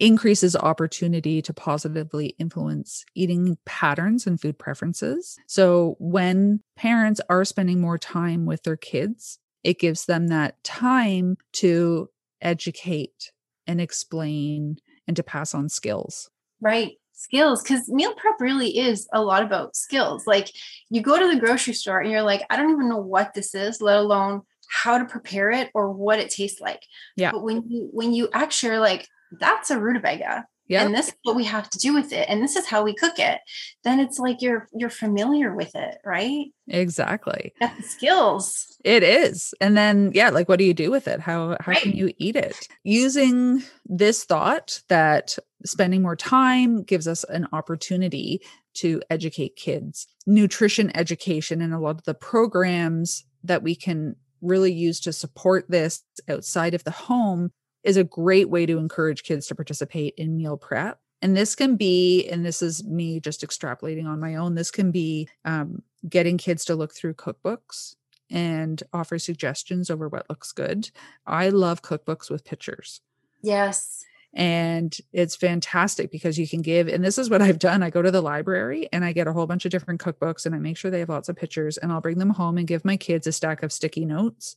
increases 0.00 0.56
opportunity 0.56 1.42
to 1.42 1.52
positively 1.52 2.34
influence 2.38 3.04
eating 3.14 3.56
patterns 3.64 4.26
and 4.26 4.40
food 4.40 4.58
preferences. 4.58 5.36
So 5.46 5.96
when 5.98 6.60
parents 6.76 7.20
are 7.28 7.44
spending 7.44 7.80
more 7.80 7.98
time 7.98 8.46
with 8.46 8.62
their 8.62 8.76
kids, 8.76 9.38
it 9.64 9.78
gives 9.78 10.06
them 10.06 10.28
that 10.28 10.62
time 10.64 11.36
to 11.54 12.08
educate 12.40 13.32
and 13.66 13.80
explain 13.80 14.76
and 15.06 15.16
to 15.16 15.22
pass 15.22 15.54
on 15.54 15.68
skills. 15.68 16.30
Right. 16.60 16.92
Skills. 17.12 17.62
Because 17.62 17.88
meal 17.88 18.14
prep 18.14 18.40
really 18.40 18.78
is 18.78 19.08
a 19.12 19.22
lot 19.22 19.42
about 19.42 19.74
skills. 19.74 20.26
Like 20.26 20.50
you 20.90 21.00
go 21.00 21.18
to 21.18 21.32
the 21.32 21.40
grocery 21.40 21.74
store 21.74 22.00
and 22.00 22.10
you're 22.10 22.22
like, 22.22 22.42
I 22.50 22.56
don't 22.56 22.70
even 22.70 22.88
know 22.88 22.98
what 22.98 23.34
this 23.34 23.54
is, 23.54 23.80
let 23.80 23.96
alone 23.96 24.42
how 24.68 24.98
to 24.98 25.04
prepare 25.04 25.50
it 25.50 25.70
or 25.74 25.90
what 25.90 26.18
it 26.18 26.30
tastes 26.30 26.60
like. 26.60 26.82
Yeah. 27.16 27.32
But 27.32 27.42
when 27.42 27.62
you 27.68 27.88
when 27.92 28.12
you 28.12 28.28
actually 28.32 28.72
are 28.72 28.80
like, 28.80 29.08
that's 29.32 29.70
a 29.70 29.78
rutabaga. 29.78 30.46
Yeah. 30.68 30.84
And 30.84 30.94
this 30.94 31.08
is 31.08 31.14
what 31.22 31.36
we 31.36 31.44
have 31.44 31.70
to 31.70 31.78
do 31.78 31.94
with 31.94 32.12
it. 32.12 32.28
And 32.28 32.42
this 32.42 32.56
is 32.56 32.66
how 32.66 32.82
we 32.82 32.94
cook 32.94 33.18
it. 33.18 33.38
Then 33.84 34.00
it's 34.00 34.18
like 34.18 34.42
you're 34.42 34.68
you're 34.74 34.90
familiar 34.90 35.54
with 35.54 35.74
it, 35.76 35.98
right? 36.04 36.46
Exactly. 36.66 37.52
Got 37.60 37.76
the 37.76 37.84
skills. 37.84 38.76
It 38.84 39.02
is. 39.02 39.54
And 39.60 39.76
then 39.76 40.10
yeah, 40.12 40.30
like 40.30 40.48
what 40.48 40.58
do 40.58 40.64
you 40.64 40.74
do 40.74 40.90
with 40.90 41.06
it? 41.06 41.20
How 41.20 41.56
how 41.60 41.74
can 41.74 41.92
you 41.92 42.12
eat 42.18 42.34
it? 42.34 42.68
Using 42.82 43.62
this 43.84 44.24
thought 44.24 44.80
that 44.88 45.38
spending 45.64 46.02
more 46.02 46.16
time 46.16 46.82
gives 46.82 47.06
us 47.06 47.24
an 47.24 47.46
opportunity 47.52 48.40
to 48.74 49.00
educate 49.08 49.56
kids. 49.56 50.08
Nutrition 50.26 50.94
education 50.96 51.62
and 51.62 51.72
a 51.72 51.78
lot 51.78 51.96
of 51.96 52.04
the 52.04 52.14
programs 52.14 53.24
that 53.44 53.62
we 53.62 53.76
can 53.76 54.16
really 54.42 54.72
use 54.72 55.00
to 55.00 55.12
support 55.12 55.64
this 55.68 56.02
outside 56.28 56.74
of 56.74 56.84
the 56.84 56.90
home 56.90 57.52
is 57.86 57.96
a 57.96 58.04
great 58.04 58.50
way 58.50 58.66
to 58.66 58.78
encourage 58.78 59.22
kids 59.22 59.46
to 59.46 59.54
participate 59.54 60.14
in 60.16 60.36
meal 60.36 60.56
prep. 60.56 60.98
And 61.22 61.36
this 61.36 61.54
can 61.54 61.76
be, 61.76 62.28
and 62.28 62.44
this 62.44 62.60
is 62.60 62.84
me 62.84 63.20
just 63.20 63.46
extrapolating 63.46 64.06
on 64.06 64.20
my 64.20 64.34
own, 64.34 64.56
this 64.56 64.70
can 64.70 64.90
be 64.90 65.28
um, 65.44 65.82
getting 66.08 66.36
kids 66.36 66.64
to 66.66 66.74
look 66.74 66.92
through 66.92 67.14
cookbooks 67.14 67.94
and 68.28 68.82
offer 68.92 69.18
suggestions 69.18 69.88
over 69.88 70.08
what 70.08 70.28
looks 70.28 70.50
good. 70.50 70.90
I 71.26 71.48
love 71.48 71.80
cookbooks 71.80 72.28
with 72.28 72.44
pictures. 72.44 73.00
Yes. 73.40 74.04
And 74.34 74.94
it's 75.12 75.36
fantastic 75.36 76.10
because 76.10 76.38
you 76.38 76.48
can 76.48 76.62
give, 76.62 76.88
and 76.88 77.04
this 77.04 77.18
is 77.18 77.30
what 77.30 77.40
I've 77.40 77.60
done. 77.60 77.84
I 77.84 77.90
go 77.90 78.02
to 78.02 78.10
the 78.10 78.20
library 78.20 78.88
and 78.92 79.04
I 79.04 79.12
get 79.12 79.28
a 79.28 79.32
whole 79.32 79.46
bunch 79.46 79.64
of 79.64 79.70
different 79.70 80.00
cookbooks 80.00 80.44
and 80.44 80.54
I 80.54 80.58
make 80.58 80.76
sure 80.76 80.90
they 80.90 80.98
have 80.98 81.08
lots 81.08 81.28
of 81.28 81.36
pictures 81.36 81.78
and 81.78 81.92
I'll 81.92 82.00
bring 82.00 82.18
them 82.18 82.30
home 82.30 82.58
and 82.58 82.66
give 82.66 82.84
my 82.84 82.96
kids 82.96 83.28
a 83.28 83.32
stack 83.32 83.62
of 83.62 83.72
sticky 83.72 84.04
notes. 84.04 84.56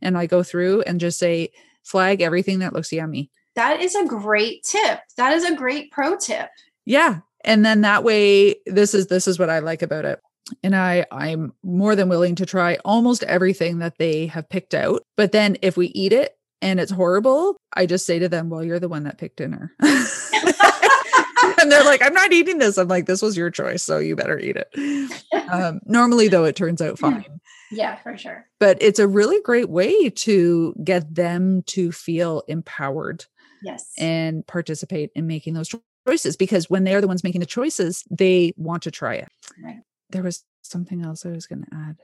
And 0.00 0.16
I 0.16 0.26
go 0.26 0.44
through 0.44 0.82
and 0.82 1.00
just 1.00 1.18
say, 1.18 1.50
flag 1.84 2.20
everything 2.20 2.60
that 2.60 2.72
looks 2.72 2.92
yummy. 2.92 3.30
That 3.54 3.80
is 3.80 3.94
a 3.94 4.06
great 4.06 4.62
tip. 4.62 5.00
That 5.16 5.32
is 5.32 5.44
a 5.44 5.54
great 5.54 5.90
pro 5.90 6.16
tip. 6.16 6.48
Yeah. 6.84 7.20
And 7.44 7.64
then 7.64 7.80
that 7.82 8.04
way, 8.04 8.56
this 8.66 8.94
is 8.94 9.08
this 9.08 9.26
is 9.26 9.38
what 9.38 9.50
I 9.50 9.58
like 9.60 9.82
about 9.82 10.04
it. 10.04 10.20
And 10.62 10.74
I 10.74 11.06
I'm 11.10 11.52
more 11.62 11.96
than 11.96 12.08
willing 12.08 12.34
to 12.36 12.46
try 12.46 12.78
almost 12.84 13.22
everything 13.24 13.78
that 13.78 13.98
they 13.98 14.26
have 14.26 14.48
picked 14.48 14.74
out. 14.74 15.02
But 15.16 15.32
then 15.32 15.56
if 15.62 15.76
we 15.76 15.88
eat 15.88 16.12
it 16.12 16.36
and 16.62 16.80
it's 16.80 16.92
horrible, 16.92 17.56
I 17.72 17.86
just 17.86 18.06
say 18.06 18.18
to 18.18 18.28
them, 18.28 18.48
Well, 18.48 18.64
you're 18.64 18.80
the 18.80 18.88
one 18.88 19.04
that 19.04 19.18
picked 19.18 19.36
dinner. 19.38 19.72
and 19.80 21.70
they're 21.70 21.84
like, 21.84 22.02
I'm 22.02 22.14
not 22.14 22.32
eating 22.32 22.58
this. 22.58 22.78
I'm 22.78 22.88
like, 22.88 23.06
this 23.06 23.22
was 23.22 23.36
your 23.36 23.50
choice, 23.50 23.82
so 23.82 23.98
you 23.98 24.16
better 24.16 24.38
eat 24.38 24.56
it. 24.56 25.12
Um, 25.50 25.80
normally 25.86 26.28
though, 26.28 26.44
it 26.44 26.56
turns 26.56 26.82
out 26.82 26.98
fine. 26.98 27.24
Yeah, 27.70 27.96
for 27.96 28.16
sure. 28.16 28.46
But 28.60 28.78
it's 28.80 28.98
a 28.98 29.08
really 29.08 29.40
great 29.42 29.68
way 29.68 30.10
to 30.10 30.74
get 30.82 31.14
them 31.14 31.62
to 31.68 31.92
feel 31.92 32.42
empowered 32.48 33.24
Yes. 33.62 33.92
and 33.98 34.46
participate 34.46 35.10
in 35.14 35.26
making 35.26 35.54
those 35.54 35.74
choices 36.06 36.36
because 36.36 36.70
when 36.70 36.84
they're 36.84 37.00
the 37.00 37.08
ones 37.08 37.24
making 37.24 37.40
the 37.40 37.46
choices, 37.46 38.04
they 38.10 38.52
want 38.56 38.82
to 38.84 38.90
try 38.90 39.14
it. 39.14 39.28
Right. 39.62 39.80
There 40.10 40.22
was 40.22 40.44
something 40.62 41.04
else 41.04 41.26
I 41.26 41.30
was 41.30 41.46
going 41.46 41.62
to 41.62 41.74
add. 41.74 41.96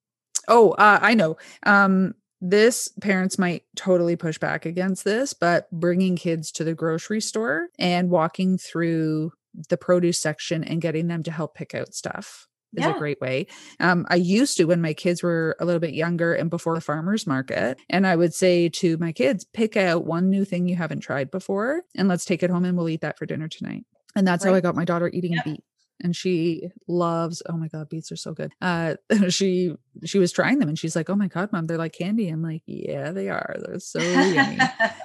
Oh, 0.49 0.73
uh, 0.73 0.99
I 1.01 1.15
know. 1.15 1.37
Um, 1.65 2.15
this 2.41 2.89
parents 3.01 3.39
might 3.39 3.63
totally 3.77 4.17
push 4.17 4.37
back 4.39 4.67
against 4.67 5.05
this, 5.05 5.33
but 5.33 5.71
bringing 5.71 6.17
kids 6.17 6.53
to 6.53 6.65
the 6.65 6.75
grocery 6.75 7.21
store 7.23 7.69
and 7.79 8.11
walking 8.11 8.59
through 8.59 9.33
the 9.71 9.77
produce 9.79 10.21
section 10.21 10.63
and 10.65 10.83
getting 10.83 11.07
them 11.07 11.23
to 11.23 11.31
help 11.31 11.55
pick 11.55 11.75
out 11.75 11.95
stuff 11.95 12.49
is 12.77 12.87
a 12.87 12.99
great 12.99 13.21
way. 13.21 13.47
Um, 13.81 14.07
I 14.09 14.17
used 14.17 14.57
to 14.57 14.65
when 14.65 14.81
my 14.81 14.95
kids 14.95 15.23
were 15.23 15.57
a 15.61 15.65
little 15.65 15.81
bit 15.81 15.95
younger 15.95 16.35
and 16.35 16.51
before 16.51 16.75
the 16.75 16.81
farmers 16.81 17.27
market, 17.27 17.79
and 17.89 18.07
I 18.07 18.17
would 18.17 18.35
say 18.35 18.69
to 18.71 18.97
my 18.99 19.13
kids, 19.13 19.45
pick 19.45 19.77
out 19.77 20.05
one 20.07 20.31
new 20.31 20.45
thing 20.45 20.69
you 20.69 20.77
haven't 20.77 21.01
tried 21.01 21.31
before, 21.31 21.83
and 21.97 22.09
let's 22.09 22.25
take 22.25 22.43
it 22.43 22.51
home 22.51 22.65
and 22.65 22.77
we'll 22.77 22.89
eat 22.89 23.01
that 23.03 23.19
for 23.19 23.27
dinner 23.27 23.49
tonight. 23.49 23.85
And 24.17 24.27
that's 24.27 24.45
how 24.45 24.55
I 24.55 24.61
got 24.61 24.75
my 24.77 24.85
daughter 24.85 25.11
eating 25.13 25.33
Yeah. 25.35 25.43
beet. 25.45 25.65
And 26.03 26.15
she 26.15 26.69
loves, 26.89 27.41
oh 27.49 27.57
my 27.57 27.69
God, 27.69 27.89
beets 27.89 28.11
are 28.13 28.17
so 28.17 28.33
good. 28.35 28.53
Uh 28.61 28.97
she 29.29 29.75
she 30.05 30.19
was 30.19 30.33
trying 30.33 30.59
them 30.59 30.69
and 30.69 30.79
she's 30.79 30.97
like, 30.97 31.09
Oh 31.09 31.15
my 31.17 31.29
God, 31.29 31.53
mom, 31.53 31.67
they're 31.67 31.79
like 31.79 31.93
candy. 31.93 32.29
I'm 32.29 32.43
like, 32.43 32.63
Yeah, 32.67 33.13
they 33.13 33.29
are. 33.29 33.57
They're 33.61 33.79
so 33.79 34.01
yummy. 34.01 34.59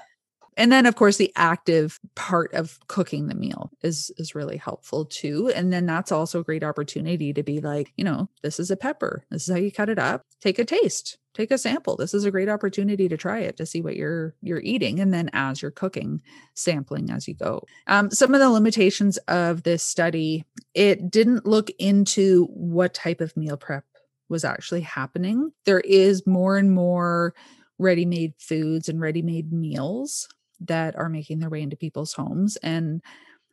And 0.59 0.73
then 0.73 0.85
of 0.85 0.95
course 0.95 1.15
the 1.15 1.31
active 1.37 1.99
part 2.15 2.53
of 2.53 2.77
cooking 2.87 3.27
the 3.27 3.33
meal 3.33 3.71
is 3.81 4.11
is 4.17 4.35
really 4.35 4.57
helpful 4.57 5.05
too. 5.05 5.51
And 5.55 5.71
then 5.71 5.85
that's 5.85 6.11
also 6.11 6.41
a 6.41 6.43
great 6.43 6.65
opportunity 6.65 7.31
to 7.31 7.41
be 7.41 7.61
like, 7.61 7.93
you 7.95 8.03
know, 8.03 8.29
this 8.43 8.59
is 8.59 8.69
a 8.69 8.75
pepper. 8.75 9.23
This 9.31 9.47
is 9.47 9.53
how 9.53 9.59
you 9.59 9.71
cut 9.71 9.87
it 9.87 9.97
up. 9.97 10.23
Take 10.41 10.59
a 10.59 10.65
taste. 10.65 11.17
Take 11.33 11.51
a 11.51 11.57
sample. 11.57 11.95
This 11.95 12.13
is 12.13 12.25
a 12.25 12.31
great 12.31 12.49
opportunity 12.49 13.07
to 13.07 13.15
try 13.15 13.39
it 13.39 13.55
to 13.55 13.65
see 13.65 13.81
what 13.81 13.95
you're 13.95 14.35
you're 14.41 14.59
eating 14.59 14.99
and 14.99 15.13
then 15.13 15.29
as 15.31 15.61
you're 15.61 15.71
cooking, 15.71 16.21
sampling 16.55 17.09
as 17.09 17.25
you 17.25 17.35
go. 17.35 17.63
Um, 17.87 18.11
some 18.11 18.33
of 18.33 18.41
the 18.41 18.49
limitations 18.49 19.15
of 19.29 19.63
this 19.63 19.81
study, 19.81 20.43
it 20.73 21.09
didn't 21.09 21.45
look 21.45 21.69
into 21.79 22.47
what 22.47 22.93
type 22.93 23.21
of 23.21 23.37
meal 23.37 23.55
prep 23.55 23.85
was 24.27 24.43
actually 24.43 24.81
happening. 24.81 25.53
There 25.63 25.79
is 25.79 26.27
more 26.27 26.57
and 26.57 26.73
more 26.73 27.33
ready-made 27.77 28.33
foods 28.37 28.89
and 28.89 28.99
ready-made 28.99 29.53
meals 29.53 30.27
that 30.61 30.95
are 30.95 31.09
making 31.09 31.39
their 31.39 31.49
way 31.49 31.61
into 31.61 31.75
people's 31.75 32.13
homes. 32.13 32.57
And 32.57 33.01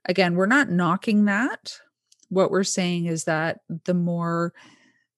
again, 0.04 0.34
we're 0.34 0.46
not 0.46 0.70
knocking 0.70 1.26
that. 1.26 1.78
What 2.28 2.50
we're 2.50 2.64
saying 2.64 3.06
is 3.06 3.24
that 3.24 3.60
the 3.84 3.94
more 3.94 4.52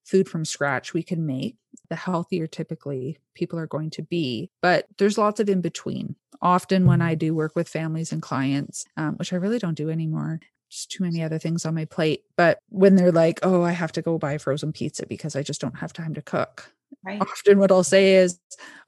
food 0.05 0.29
from 0.29 0.45
scratch 0.45 0.95
we 0.95 1.03
can 1.03 1.27
make, 1.27 1.57
the 1.89 1.97
healthier 1.97 2.47
typically 2.47 3.19
people 3.35 3.59
are 3.59 3.67
going 3.67 3.91
to 3.91 4.03
be. 4.03 4.51
But 4.61 4.87
there's 4.99 5.19
lots 5.19 5.41
of 5.41 5.49
in 5.49 5.61
between. 5.61 6.17
Often, 6.41 6.87
when 6.87 7.03
I 7.03 7.15
do 7.15 7.35
work 7.35 7.57
with 7.57 7.69
families 7.69 8.13
and 8.13 8.23
clients, 8.23 8.85
um, 8.97 9.17
which 9.17 9.33
I 9.33 9.37
really 9.37 9.59
don't 9.59 9.75
do 9.75 9.91
anymore, 9.91 10.41
just 10.71 10.91
too 10.91 11.03
many 11.03 11.23
other 11.23 11.39
things 11.39 11.67
on 11.67 11.75
my 11.75 11.85
plate. 11.85 12.23
But 12.37 12.59
when 12.69 12.95
they're 12.95 13.11
like, 13.11 13.41
oh, 13.43 13.63
I 13.63 13.73
have 13.73 13.93
to 13.93 14.03
go 14.03 14.19
buy 14.19 14.39
frozen 14.39 14.73
pizza 14.73 15.07
because 15.07 15.35
I 15.35 15.43
just 15.43 15.61
don't 15.61 15.79
have 15.79 15.93
time 15.93 16.15
to 16.15 16.23
cook. 16.23 16.73
Right. 17.05 17.21
Often, 17.21 17.59
what 17.59 17.73
I'll 17.73 17.85
say 17.85 18.15
is, 18.15 18.39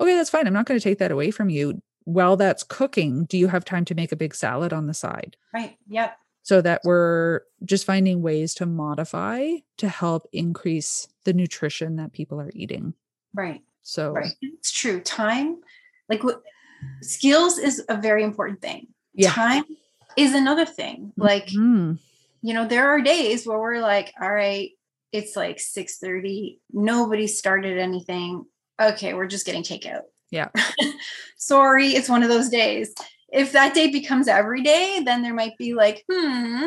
okay, 0.01 0.15
that's 0.15 0.31
fine. 0.31 0.47
I'm 0.47 0.53
not 0.53 0.67
going 0.67 0.79
to 0.79 0.85
take 0.85 0.99
that 0.99 1.11
away 1.11 1.31
from 1.31 1.51
you. 1.51 1.83
While 2.13 2.37
that's 2.37 2.63
cooking, 2.65 3.25
do 3.27 3.39
you 3.39 3.49
have 3.49 3.65
time 3.65 3.85
to 3.87 3.95
make 3.95 4.11
a 4.13 4.17
big 4.17 4.35
salad 4.35 4.73
on 4.73 4.87
the 4.87 4.95
side? 4.95 5.37
Right. 5.55 5.77
Yep. 5.89 6.17
So 6.43 6.61
that 6.63 6.81
we're 6.85 7.43
just 7.65 7.85
finding 7.85 8.23
ways 8.23 8.55
to 8.55 8.67
modify 8.67 9.57
to 9.77 9.89
help 9.89 10.27
increase 10.33 11.07
the 11.25 11.33
nutrition 11.33 11.97
that 11.97 12.13
people 12.13 12.41
are 12.41 12.51
eating. 12.55 12.95
Right. 13.35 13.63
So, 13.83 14.13
Right. 14.13 14.33
It's 14.43 14.73
true. 14.73 15.01
Time, 15.01 15.61
like 16.09 16.25
what 16.25 16.43
skills 17.03 17.59
is 17.59 17.85
a 17.89 17.97
very 17.97 18.25
important 18.25 18.61
thing. 18.61 18.89
Yeah. 19.15 19.31
Time 19.31 19.65
is 20.17 20.35
another 20.35 20.67
thing. 20.67 21.13
Like, 21.17 21.47
Mhm. 21.49 21.99
you 22.43 22.55
know, 22.55 22.67
there 22.67 22.89
are 22.89 23.01
days 23.01 23.47
where 23.47 23.59
we're 23.59 23.81
like, 23.81 24.13
all 24.21 24.33
right, 24.33 24.71
it's 25.13 25.37
like 25.37 25.61
6 25.61 25.99
30. 25.99 26.61
Nobody 26.73 27.27
started 27.27 27.79
anything. 27.79 28.47
Okay, 28.81 29.15
we're 29.15 29.27
just 29.27 29.47
getting 29.47 29.63
takeout. 29.63 30.05
Yeah. 30.31 30.49
Sorry, 31.37 31.89
it's 31.89 32.09
one 32.09 32.23
of 32.23 32.29
those 32.29 32.49
days. 32.49 32.95
If 33.33 33.53
that 33.53 33.75
day 33.75 33.91
becomes 33.91 34.29
every 34.29 34.63
day, 34.63 35.03
then 35.05 35.23
there 35.23 35.35
might 35.35 35.57
be 35.57 35.75
like, 35.75 36.05
hmm, 36.11 36.67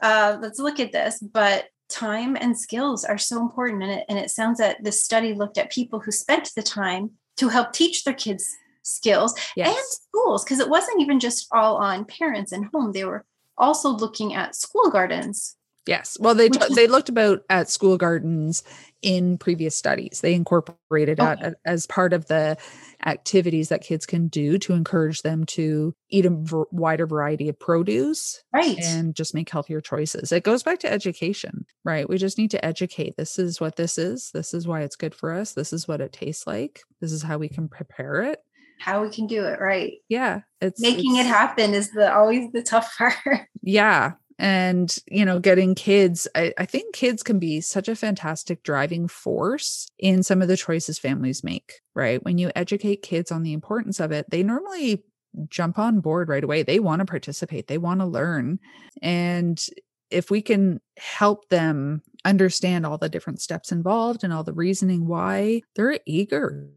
uh, 0.00 0.38
let's 0.40 0.58
look 0.58 0.80
at 0.80 0.92
this. 0.92 1.20
But 1.20 1.66
time 1.88 2.36
and 2.36 2.58
skills 2.58 3.04
are 3.04 3.18
so 3.18 3.40
important. 3.40 3.82
And 3.82 3.92
it, 3.92 4.04
and 4.08 4.18
it 4.18 4.30
sounds 4.30 4.58
that 4.58 4.82
this 4.82 5.04
study 5.04 5.34
looked 5.34 5.58
at 5.58 5.72
people 5.72 6.00
who 6.00 6.12
spent 6.12 6.50
the 6.54 6.62
time 6.62 7.10
to 7.36 7.48
help 7.48 7.72
teach 7.72 8.04
their 8.04 8.14
kids 8.14 8.48
skills 8.82 9.34
and 9.56 9.76
schools, 9.76 10.44
because 10.44 10.60
it 10.60 10.70
wasn't 10.70 11.00
even 11.00 11.20
just 11.20 11.46
all 11.52 11.76
on 11.76 12.06
parents 12.06 12.52
and 12.52 12.68
home. 12.72 12.92
They 12.92 13.04
were 13.04 13.24
also 13.56 13.90
looking 13.90 14.34
at 14.34 14.56
school 14.56 14.90
gardens. 14.90 15.56
Yes. 15.88 16.18
Well, 16.20 16.34
they 16.34 16.50
t- 16.50 16.74
they 16.74 16.86
looked 16.86 17.08
about 17.08 17.40
at 17.48 17.70
school 17.70 17.96
gardens 17.96 18.62
in 19.00 19.38
previous 19.38 19.74
studies. 19.74 20.20
They 20.22 20.34
incorporated 20.34 21.16
that 21.16 21.38
Okay. 21.38 21.48
a- 21.64 21.68
as 21.68 21.86
part 21.86 22.12
of 22.12 22.26
the 22.26 22.58
activities 23.06 23.70
that 23.70 23.80
kids 23.80 24.04
can 24.04 24.28
do 24.28 24.58
to 24.58 24.74
encourage 24.74 25.22
them 25.22 25.44
to 25.46 25.94
eat 26.10 26.26
a 26.26 26.30
v- 26.30 26.64
wider 26.72 27.06
variety 27.06 27.48
of 27.48 27.58
produce 27.58 28.42
Right. 28.52 28.76
and 28.82 29.14
just 29.14 29.34
make 29.34 29.48
healthier 29.48 29.80
choices. 29.80 30.30
It 30.30 30.42
goes 30.44 30.62
back 30.62 30.78
to 30.80 30.92
education, 30.92 31.64
right? 31.84 32.06
We 32.08 32.18
just 32.18 32.36
need 32.38 32.50
to 32.50 32.62
educate. 32.62 33.16
This 33.16 33.38
is 33.38 33.58
what 33.60 33.76
this 33.76 33.96
is. 33.96 34.30
This 34.34 34.52
is 34.52 34.66
why 34.68 34.82
it's 34.82 34.96
good 34.96 35.14
for 35.14 35.32
us. 35.32 35.54
This 35.54 35.72
is 35.72 35.88
what 35.88 36.00
it 36.02 36.12
tastes 36.12 36.46
like. 36.46 36.82
This 37.00 37.12
is 37.12 37.22
how 37.22 37.38
we 37.38 37.48
can 37.48 37.66
prepare 37.68 38.22
it. 38.24 38.40
How 38.80 39.02
we 39.02 39.10
can 39.10 39.26
do 39.26 39.44
it 39.44 39.58
right. 39.58 39.92
Yeah, 40.08 40.40
it's 40.60 40.80
Making 40.80 41.16
it 41.16 41.26
happen 41.26 41.72
is 41.72 41.90
the 41.92 42.14
always 42.14 42.50
the 42.52 42.62
tough 42.62 42.92
part. 42.98 43.14
yeah 43.62 44.12
and 44.38 44.98
you 45.10 45.24
know 45.24 45.38
getting 45.38 45.74
kids 45.74 46.28
I, 46.34 46.52
I 46.58 46.64
think 46.66 46.94
kids 46.94 47.22
can 47.22 47.38
be 47.38 47.60
such 47.60 47.88
a 47.88 47.96
fantastic 47.96 48.62
driving 48.62 49.08
force 49.08 49.88
in 49.98 50.22
some 50.22 50.42
of 50.42 50.48
the 50.48 50.56
choices 50.56 50.98
families 50.98 51.42
make 51.42 51.80
right 51.94 52.22
when 52.24 52.38
you 52.38 52.50
educate 52.54 53.02
kids 53.02 53.32
on 53.32 53.42
the 53.42 53.52
importance 53.52 54.00
of 54.00 54.12
it 54.12 54.30
they 54.30 54.42
normally 54.42 55.04
jump 55.48 55.78
on 55.78 56.00
board 56.00 56.28
right 56.28 56.44
away 56.44 56.62
they 56.62 56.78
want 56.80 57.00
to 57.00 57.06
participate 57.06 57.66
they 57.66 57.78
want 57.78 58.00
to 58.00 58.06
learn 58.06 58.58
and 59.02 59.66
if 60.10 60.30
we 60.30 60.40
can 60.40 60.80
help 60.96 61.48
them 61.50 62.00
understand 62.24 62.86
all 62.86 62.96
the 62.96 63.10
different 63.10 63.40
steps 63.40 63.70
involved 63.70 64.24
and 64.24 64.32
all 64.32 64.44
the 64.44 64.54
reasoning 64.54 65.06
why 65.06 65.60
they're 65.74 65.98
eager 66.06 66.68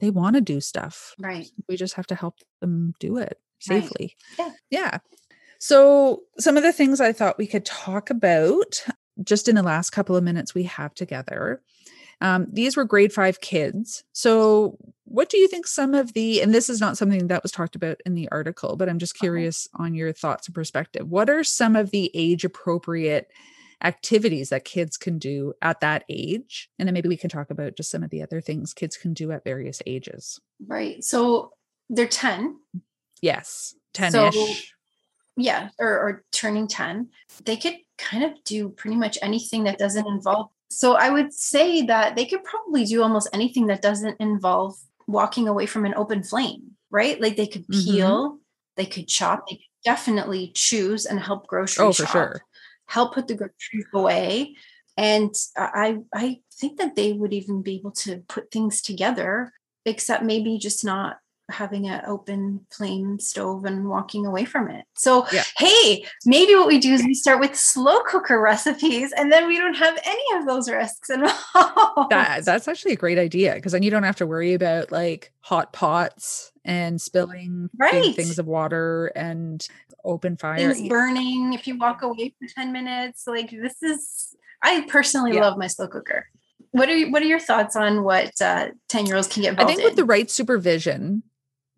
they 0.00 0.10
want 0.10 0.34
to 0.34 0.40
do 0.40 0.60
stuff 0.60 1.14
right. 1.18 1.48
we 1.68 1.76
just 1.76 1.94
have 1.94 2.06
to 2.06 2.14
help 2.14 2.36
them 2.60 2.92
do 2.98 3.18
it 3.18 3.38
Right. 3.68 3.82
safely. 3.82 4.16
Yeah. 4.38 4.50
Yeah. 4.70 4.98
So, 5.66 6.24
some 6.38 6.58
of 6.58 6.62
the 6.62 6.74
things 6.74 7.00
I 7.00 7.14
thought 7.14 7.38
we 7.38 7.46
could 7.46 7.64
talk 7.64 8.10
about 8.10 8.84
just 9.22 9.48
in 9.48 9.54
the 9.54 9.62
last 9.62 9.92
couple 9.92 10.14
of 10.14 10.22
minutes 10.22 10.54
we 10.54 10.64
have 10.64 10.92
together. 10.94 11.62
Um, 12.20 12.48
these 12.52 12.76
were 12.76 12.84
grade 12.84 13.14
five 13.14 13.40
kids. 13.40 14.04
So, 14.12 14.76
what 15.06 15.30
do 15.30 15.38
you 15.38 15.48
think 15.48 15.66
some 15.66 15.94
of 15.94 16.12
the, 16.12 16.42
and 16.42 16.52
this 16.52 16.68
is 16.68 16.82
not 16.82 16.98
something 16.98 17.28
that 17.28 17.42
was 17.42 17.50
talked 17.50 17.76
about 17.76 17.98
in 18.04 18.12
the 18.12 18.28
article, 18.30 18.76
but 18.76 18.90
I'm 18.90 18.98
just 18.98 19.16
Okay. 19.16 19.20
curious 19.24 19.66
on 19.76 19.94
your 19.94 20.12
thoughts 20.12 20.48
and 20.48 20.54
perspective. 20.54 21.08
What 21.08 21.30
are 21.30 21.42
some 21.42 21.76
of 21.76 21.92
the 21.92 22.10
age 22.12 22.44
appropriate 22.44 23.30
activities 23.82 24.50
that 24.50 24.66
kids 24.66 24.98
can 24.98 25.18
do 25.18 25.54
at 25.62 25.80
that 25.80 26.04
age? 26.10 26.68
And 26.78 26.86
then 26.86 26.92
maybe 26.92 27.08
we 27.08 27.16
can 27.16 27.30
talk 27.30 27.48
about 27.48 27.74
just 27.74 27.90
some 27.90 28.02
of 28.02 28.10
the 28.10 28.20
other 28.20 28.42
things 28.42 28.74
kids 28.74 28.98
can 28.98 29.14
do 29.14 29.32
at 29.32 29.44
various 29.44 29.80
ages. 29.86 30.38
Right. 30.66 31.02
So 31.02 31.52
they're 31.88 32.06
10. 32.06 32.58
Yes, 33.22 33.74
10 33.94 34.12
So- 34.12 34.28
ish. 34.28 34.73
Yeah. 35.36 35.70
Or, 35.78 35.88
or 35.98 36.24
turning 36.32 36.68
10. 36.68 37.08
They 37.44 37.56
could 37.56 37.76
kind 37.98 38.24
of 38.24 38.32
do 38.44 38.68
pretty 38.70 38.96
much 38.96 39.18
anything 39.22 39.64
that 39.64 39.78
doesn't 39.78 40.06
involve. 40.06 40.50
So 40.70 40.94
I 40.94 41.10
would 41.10 41.32
say 41.32 41.82
that 41.82 42.16
they 42.16 42.24
could 42.26 42.44
probably 42.44 42.84
do 42.84 43.02
almost 43.02 43.28
anything 43.32 43.66
that 43.68 43.82
doesn't 43.82 44.20
involve 44.20 44.74
walking 45.06 45.48
away 45.48 45.66
from 45.66 45.84
an 45.84 45.94
open 45.96 46.22
flame, 46.22 46.72
right? 46.90 47.20
Like 47.20 47.36
they 47.36 47.46
could 47.46 47.66
Mhm. 47.70 47.84
peel, 47.84 48.38
they 48.76 48.86
could 48.86 49.08
chop, 49.08 49.46
they 49.48 49.56
could 49.56 49.64
definitely 49.84 50.52
choose 50.54 51.06
and 51.06 51.20
help 51.20 51.46
grocery 51.46 51.86
Oh, 51.86 51.92
for 51.92 52.06
shop, 52.06 52.12
sure. 52.12 52.42
help 52.86 53.14
put 53.14 53.28
the 53.28 53.34
groceries 53.34 53.86
away. 53.94 54.56
And 54.96 55.34
I 55.56 55.98
I 56.14 56.40
think 56.54 56.78
that 56.78 56.96
they 56.96 57.12
would 57.12 57.32
even 57.32 57.62
be 57.62 57.76
able 57.76 57.92
to 57.92 58.18
put 58.28 58.50
things 58.50 58.80
together, 58.82 59.52
except 59.84 60.22
maybe 60.24 60.58
just 60.58 60.84
not 60.84 61.18
having 61.50 61.86
an 61.88 62.02
open 62.06 62.64
flame 62.70 63.18
stove 63.18 63.64
and 63.64 63.88
walking 63.88 64.24
away 64.26 64.44
from 64.44 64.68
it. 64.70 64.84
So 64.96 65.26
Yeah. 65.30 65.42
hey, 65.58 66.04
maybe 66.24 66.54
what 66.54 66.66
we 66.66 66.78
do 66.78 66.92
is 66.94 67.04
we 67.04 67.14
start 67.14 67.38
with 67.40 67.54
slow 67.54 68.00
cooker 68.04 68.40
recipes 68.40 69.12
and 69.12 69.30
then 69.30 69.46
we 69.46 69.58
don't 69.58 69.74
have 69.74 69.98
any 70.04 70.38
of 70.40 70.46
those 70.46 70.70
risks 70.70 71.10
involved. 71.10 71.34
That 72.10 72.44
that's 72.44 72.68
actually 72.68 72.92
a 72.92 72.96
great 72.96 73.18
idea 73.18 73.54
because 73.54 73.72
then 73.72 73.82
you 73.82 73.90
don't 73.90 74.02
have 74.02 74.16
to 74.16 74.26
worry 74.26 74.52
about 74.54 74.92
like 74.92 75.32
hot 75.40 75.72
pots 75.72 76.52
and 76.64 77.00
spilling 77.00 77.70
Right. 77.78 78.14
things 78.14 78.38
of 78.38 78.46
water 78.46 79.06
and 79.16 79.66
open 80.04 80.36
fire. 80.36 80.74
things 80.74 80.88
burning 80.88 81.52
if 81.54 81.66
you 81.66 81.78
walk 81.78 82.02
away 82.02 82.34
for 82.38 82.46
10 82.54 82.72
minutes. 82.72 83.26
Like 83.26 83.50
this 83.50 83.82
is 83.82 84.34
I 84.62 84.82
personally 84.88 85.34
Yeah. 85.34 85.42
love 85.42 85.58
my 85.58 85.66
slow 85.66 85.88
cooker. 85.88 86.26
What 86.72 86.88
are 86.88 86.96
you, 86.96 87.10
what 87.10 87.22
are 87.22 87.26
your 87.26 87.38
thoughts 87.40 87.74
on 87.76 88.02
what 88.02 88.32
uh 88.40 88.68
10 88.88 89.06
year 89.06 89.16
olds 89.16 89.28
can 89.28 89.42
get 89.42 89.58
I 89.60 89.64
think 89.64 89.82
with 89.82 89.92
in? 89.92 89.96
the 89.96 90.04
right 90.04 90.30
supervision, 90.30 91.22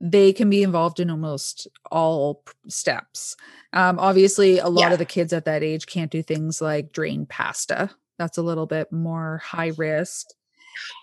they 0.01 0.33
can 0.33 0.51
be 0.51 0.63
involved 0.63 1.01
in 1.01 1.11
almost 1.11 1.67
all 1.91 2.43
steps. 2.69 3.37
Um, 3.73 3.99
obviously, 3.99 4.59
a 4.59 4.69
lot 4.69 4.89
Yeah. 4.89 4.93
of 4.93 4.99
the 4.99 5.05
kids 5.05 5.33
at 5.33 5.45
that 5.47 5.63
age 5.63 5.87
can't 5.87 6.11
do 6.11 6.23
things 6.23 6.61
like 6.61 6.93
drain 6.93 7.27
pasta. 7.27 7.91
That's 8.19 8.39
a 8.39 8.43
little 8.43 8.67
bit 8.67 8.93
more 8.93 9.39
high 9.45 9.73
risk. 9.77 10.27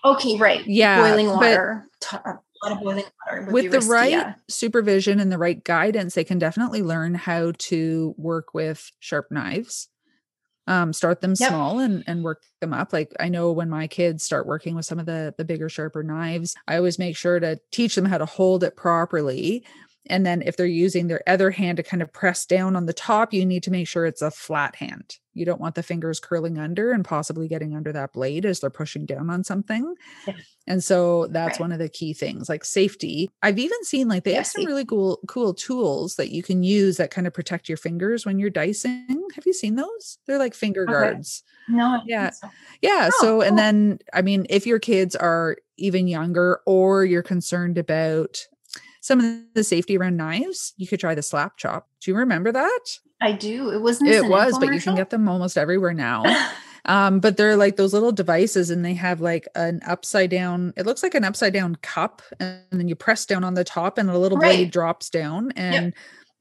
okay, 0.04 0.36
right. 0.38 0.64
Yeah, 0.66 1.00
boiling 1.08 1.26
water. 1.28 1.86
t- 2.00 2.16
a 2.16 2.38
lot 2.62 2.72
of 2.72 2.80
boiling 2.80 3.04
water 3.26 3.48
with 3.50 3.64
the 3.70 3.78
risky, 3.78 3.90
right 3.90 4.10
yeah. 4.12 4.34
supervision 4.48 5.18
and 5.20 5.30
the 5.32 5.38
right 5.38 5.62
guidance, 5.64 6.14
they 6.14 6.24
can 6.24 6.38
definitely 6.38 6.82
learn 6.82 7.14
how 7.14 7.52
to 7.58 8.14
work 8.16 8.54
with 8.54 8.90
sharp 9.00 9.26
knives. 9.32 9.88
Um, 10.66 10.92
start 10.94 11.20
them 11.20 11.34
Yep. 11.38 11.54
small 11.56 11.78
and 11.78 12.02
and 12.06 12.24
work 12.24 12.42
them 12.60 12.72
up. 12.72 12.92
Like 12.92 13.12
I 13.20 13.28
know 13.28 13.52
when 13.52 13.68
my 13.68 13.86
kids 13.86 14.24
start 14.24 14.46
working 14.46 14.74
with 14.74 14.86
some 14.86 14.98
of 14.98 15.06
the 15.06 15.34
the 15.36 15.44
bigger, 15.44 15.68
sharper 15.68 16.02
knives, 16.02 16.54
I 16.66 16.76
always 16.76 16.98
make 16.98 17.16
sure 17.16 17.38
to 17.40 17.58
teach 17.70 17.94
them 17.94 18.06
how 18.06 18.18
to 18.18 18.26
hold 18.26 18.64
it 18.64 18.76
properly. 18.76 19.64
And 20.06 20.26
then 20.26 20.42
if 20.42 20.56
they're 20.56 20.66
using 20.66 21.06
their 21.06 21.22
other 21.26 21.50
hand 21.50 21.76
to 21.78 21.82
kind 21.82 22.02
of 22.02 22.12
press 22.12 22.44
down 22.46 22.76
on 22.76 22.86
the 22.86 22.92
top, 22.92 23.32
you 23.32 23.44
need 23.46 23.62
to 23.64 23.70
make 23.70 23.88
sure 23.88 24.04
it's 24.06 24.22
a 24.22 24.30
flat 24.30 24.76
hand. 24.76 25.18
You 25.32 25.44
don't 25.46 25.60
want 25.60 25.74
the 25.74 25.82
fingers 25.82 26.20
curling 26.20 26.58
under 26.58 26.92
and 26.92 27.04
possibly 27.04 27.48
getting 27.48 27.74
under 27.74 27.92
that 27.92 28.12
blade 28.12 28.44
as 28.46 28.60
they're 28.60 28.70
pushing 28.70 29.06
down 29.06 29.30
on 29.30 29.44
something. 29.44 29.94
Yeah. 30.26 30.34
And 30.66 30.82
so 30.82 31.26
that's 31.28 31.58
Right. 31.58 31.60
one 31.60 31.72
of 31.72 31.78
the 31.78 31.88
key 31.88 32.14
things, 32.14 32.48
like 32.48 32.64
safety. 32.64 33.30
I've 33.42 33.58
even 33.58 33.84
seen 33.84 34.08
like 34.08 34.24
they 34.24 34.32
Yeah, 34.32 34.36
have 34.36 34.46
some 34.46 34.64
safety. 34.64 34.66
really 34.66 34.84
cool 34.86 35.20
cool 35.28 35.54
tools 35.54 36.16
that 36.16 36.30
you 36.30 36.42
can 36.42 36.62
use 36.62 36.96
that 36.96 37.10
kind 37.10 37.26
of 37.26 37.34
protect 37.34 37.68
your 37.68 37.78
fingers 37.78 38.24
when 38.24 38.38
you're 38.38 38.50
dicing. 38.50 39.28
Have 39.34 39.46
you 39.46 39.52
seen 39.52 39.76
those? 39.76 40.18
They're 40.26 40.38
like 40.38 40.54
finger 40.54 40.86
Okay. 40.88 41.14
guards. 41.14 41.42
No, 41.68 41.86
I 41.86 42.00
Yeah. 42.04 42.30
so. 42.30 42.48
Yeah. 42.82 43.10
Oh, 43.10 43.10
so, 43.10 43.40
and 43.42 43.56
cool. 43.56 43.58
then, 43.58 43.98
I 44.12 44.22
mean, 44.22 44.46
if 44.50 44.66
your 44.66 44.78
kids 44.78 45.16
are 45.16 45.56
even 45.78 46.08
younger 46.08 46.60
or 46.66 47.04
you're 47.04 47.22
concerned 47.22 47.78
about 47.78 48.46
some 49.04 49.20
of 49.20 49.42
the 49.52 49.62
safety 49.62 49.98
around 49.98 50.16
knives, 50.16 50.72
you 50.78 50.86
could 50.86 50.98
try 50.98 51.14
the 51.14 51.20
slap 51.20 51.58
chop. 51.58 51.88
Do 52.00 52.10
you 52.10 52.16
remember 52.16 52.50
that? 52.52 52.80
I 53.20 53.32
do. 53.32 53.68
It 53.68 53.82
wasn't 53.82 54.08
It 54.08 54.24
was, 54.24 54.58
but 54.58 54.72
you 54.72 54.80
can 54.80 54.94
get 54.94 55.10
them 55.10 55.28
almost 55.28 55.58
everywhere 55.58 55.92
now. 55.92 56.24
Um, 56.86 57.18
but 57.18 57.38
they're 57.38 57.56
like 57.56 57.76
those 57.76 57.94
little 57.94 58.12
devices 58.12 58.68
and 58.68 58.84
they 58.84 58.92
have 58.92 59.22
like 59.22 59.48
an 59.54 59.80
upside 59.86 60.28
down, 60.28 60.74
it 60.76 60.84
looks 60.84 61.02
like 61.02 61.14
an 61.14 61.24
upside 61.24 61.54
down 61.54 61.76
cup, 61.76 62.20
and 62.38 62.60
then 62.72 62.88
you 62.88 62.94
press 62.94 63.24
down 63.24 63.42
on 63.42 63.54
the 63.54 63.64
top 63.64 63.96
and 63.96 64.10
a 64.10 64.18
little 64.18 64.36
blade 64.36 64.70
drops 64.70 65.08
down 65.08 65.50
and 65.56 65.94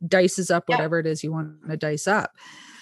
dices 0.05 0.51
up 0.51 0.65
Yep. 0.67 0.77
whatever 0.77 0.99
it 0.99 1.05
is 1.05 1.23
you 1.23 1.31
want 1.31 1.65
to 1.69 1.77
dice 1.77 2.07
up. 2.07 2.31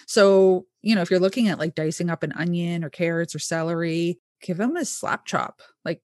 So, 0.07 0.65
you 0.81 0.95
know, 0.95 1.03
if 1.03 1.11
you're 1.11 1.19
looking 1.19 1.49
at 1.49 1.59
like 1.59 1.75
dicing 1.75 2.09
up 2.09 2.23
an 2.23 2.31
onion 2.31 2.83
or 2.83 2.89
carrots 2.89 3.35
or 3.35 3.39
celery, 3.39 4.19
give 4.41 4.57
them 4.57 4.75
a 4.75 4.83
slap 4.83 5.27
chop. 5.27 5.61
Like 5.85 6.01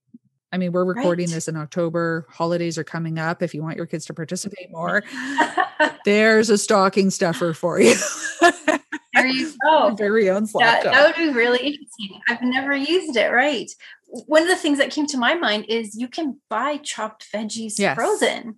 I 0.51 0.57
mean, 0.57 0.71
we're 0.71 0.85
recording 0.85 1.27
Right. 1.27 1.33
this 1.35 1.47
in 1.47 1.57
October. 1.57 2.25
Holidays 2.29 2.77
are 2.77 2.83
coming 2.83 3.19
up. 3.19 3.43
If 3.43 3.53
you 3.53 3.61
want 3.61 3.75
your 3.77 3.85
kids 3.85 4.05
to 4.05 4.13
participate 4.13 4.71
more, 4.71 5.03
there's 6.05 6.49
a 6.49 6.57
stocking 6.57 7.09
stuffer 7.09 7.53
for 7.53 7.79
you. 7.81 7.95
there 9.13 9.27
you 9.27 9.53
go. 9.63 9.93
Very 9.95 10.29
own 10.29 10.45
That, 10.59 10.83
that 10.83 11.05
would 11.05 11.15
be 11.17 11.33
really 11.33 11.59
interesting. 11.59 12.21
I've 12.29 12.41
never 12.41 12.73
used 12.75 13.17
it. 13.17 13.29
Right. 13.31 13.69
One 14.05 14.41
of 14.43 14.47
the 14.47 14.55
things 14.55 14.77
that 14.77 14.89
came 14.91 15.05
to 15.07 15.17
my 15.17 15.35
mind 15.35 15.65
is 15.67 15.95
you 15.95 16.07
can 16.07 16.39
buy 16.49 16.77
chopped 16.77 17.27
veggies 17.33 17.77
Yes. 17.77 17.95
frozen. 17.95 18.55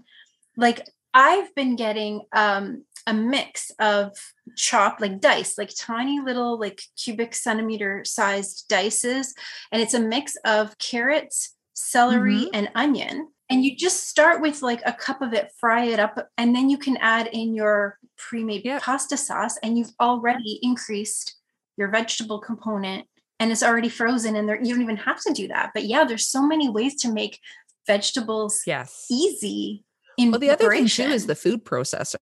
Like 0.58 0.88
I've 1.16 1.54
been 1.56 1.76
getting 1.76 2.22
um, 2.34 2.84
a 3.08 3.16
mix 3.16 3.72
of 3.80 4.12
chopped, 4.56 5.02
like 5.02 5.20
dice, 5.20 5.58
like 5.58 5.72
tiny 5.76 6.20
little, 6.20 6.60
like 6.60 6.84
cubic 7.04 7.34
centimeter 7.34 8.04
sized 8.06 8.66
dices. 8.70 9.34
And 9.72 9.82
it's 9.82 9.96
a 9.96 10.00
mix 10.00 10.36
of 10.46 10.78
carrots, 10.78 11.56
celery, 11.80 12.46
Mhm. 12.46 12.50
and 12.54 12.70
onion. 12.76 13.30
And 13.50 13.66
you 13.66 13.76
just 13.76 14.08
start 14.08 14.42
with 14.42 14.62
like 14.62 14.82
a 14.86 14.94
cup 14.94 15.22
of 15.22 15.34
it, 15.34 15.52
fry 15.60 15.86
it 15.86 16.00
up, 16.00 16.30
and 16.38 16.56
then 16.56 16.70
you 16.70 16.78
can 16.78 16.98
add 16.98 17.28
in 17.28 17.56
your 17.56 17.98
pre 18.18 18.44
made 18.44 18.64
Yep. 18.66 18.82
pasta 18.82 19.18
sauce, 19.18 19.58
and 19.64 19.78
you've 19.78 19.94
already 20.00 20.60
increased 20.62 21.36
your 21.78 21.88
vegetable 21.88 22.40
component 22.40 23.08
and 23.40 23.54
it's 23.54 23.64
already 23.64 23.88
frozen 23.88 24.36
and 24.36 24.50
there 24.50 24.62
you 24.62 24.74
don't 24.74 24.84
even 24.84 24.98
have 24.98 25.22
to 25.22 25.32
do 25.32 25.48
that 25.48 25.72
but 25.74 25.86
yeah 25.86 26.04
there's 26.04 26.28
so 26.28 26.42
many 26.46 26.68
ways 26.70 26.94
to 26.94 27.10
make 27.10 27.40
vegetables 27.88 28.62
Yes. 28.68 29.06
easy 29.10 29.86
in 30.18 30.32
Well, 30.32 30.42
the 30.42 30.50
other 30.50 30.70
thing 30.70 30.88
too 30.88 31.04
is 31.04 31.26
the 31.26 31.36
food 31.36 31.64
processor. 31.64 32.18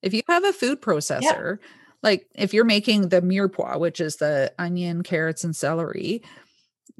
If 0.00 0.14
you 0.14 0.22
have 0.28 0.44
a 0.44 0.52
food 0.54 0.80
processor, 0.80 1.58
like 2.02 2.26
if 2.34 2.54
you're 2.54 2.64
making 2.64 3.10
the 3.10 3.20
mirepoix, 3.20 3.78
which 3.78 4.00
is 4.00 4.16
the 4.16 4.50
onion, 4.58 5.02
carrots, 5.02 5.44
and 5.44 5.54
celery, 5.54 6.22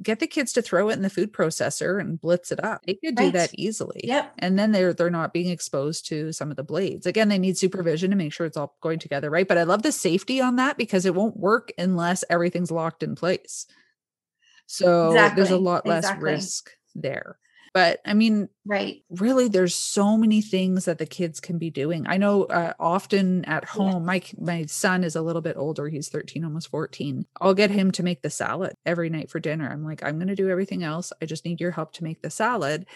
get 0.02 0.20
the 0.20 0.26
kids 0.26 0.52
to 0.54 0.62
throw 0.62 0.88
it 0.88 0.94
in 0.94 1.02
the 1.02 1.10
food 1.10 1.32
processor 1.32 2.00
and 2.00 2.20
blitz 2.20 2.50
it 2.52 2.62
up. 2.62 2.84
They 2.86 2.94
could 2.94 3.16
do 3.16 3.30
that 3.32 3.50
easily. 3.54 4.00
Yep. 4.04 4.32
And 4.38 4.58
then 4.58 4.72
they're 4.72 4.92
they're 4.92 5.10
not 5.10 5.32
being 5.32 5.50
exposed 5.50 6.06
to 6.08 6.32
some 6.32 6.50
of 6.50 6.56
the 6.56 6.62
blades. 6.62 7.06
Again, 7.06 7.28
they 7.28 7.38
need 7.38 7.58
supervision 7.58 8.10
to 8.10 8.16
make 8.16 8.32
sure 8.32 8.46
it's 8.46 8.56
all 8.56 8.76
going 8.80 8.98
together 8.98 9.30
right. 9.30 9.46
But 9.46 9.58
I 9.58 9.64
love 9.64 9.82
the 9.82 9.92
safety 9.92 10.40
on 10.40 10.56
that 10.56 10.76
because 10.76 11.06
it 11.06 11.14
won't 11.14 11.36
work 11.36 11.72
unless 11.78 12.24
everything's 12.30 12.70
locked 12.70 13.02
in 13.02 13.14
place. 13.14 13.66
So 14.66 15.12
there's 15.12 15.50
a 15.50 15.58
lot 15.58 15.84
less 15.84 16.04
exactly. 16.04 16.30
risk 16.30 16.70
there. 16.94 17.38
But 17.72 18.00
I 18.04 18.14
mean, 18.14 18.48
right. 18.66 19.02
really 19.11 19.46
there's 19.46 19.76
so 19.76 20.16
many 20.16 20.42
things 20.42 20.87
that 20.87 20.98
the 20.98 21.06
kids 21.06 21.38
can 21.38 21.56
be 21.56 21.70
doing. 21.70 22.04
I 22.09 22.16
know 22.16 22.44
uh, 22.44 22.72
often 22.80 23.44
at 23.44 23.64
home 23.64 24.04
my 24.04 24.22
my 24.38 24.66
son 24.66 25.04
is 25.04 25.14
a 25.14 25.22
little 25.22 25.42
bit 25.42 25.56
older 25.56 25.88
he's 25.88 26.09
13 26.09 26.44
almost 26.44 26.68
14 26.70 27.26
i'll 27.40 27.54
get 27.54 27.70
him 27.70 27.90
to 27.92 28.02
make 28.02 28.22
the 28.22 28.30
salad 28.30 28.74
every 28.85 29.09
night 29.09 29.30
for 29.30 29.38
dinner. 29.38 29.68
I'm 29.70 29.85
like 29.85 30.02
i'm 30.02 30.16
going 30.16 30.28
to 30.28 30.35
do 30.35 30.50
everything 30.50 30.83
else. 30.83 31.12
I 31.22 31.26
just 31.26 31.44
need 31.44 31.61
your 31.61 31.70
help 31.70 31.92
to 31.94 32.04
make 32.04 32.22
the 32.22 32.30
salad. 32.30 32.87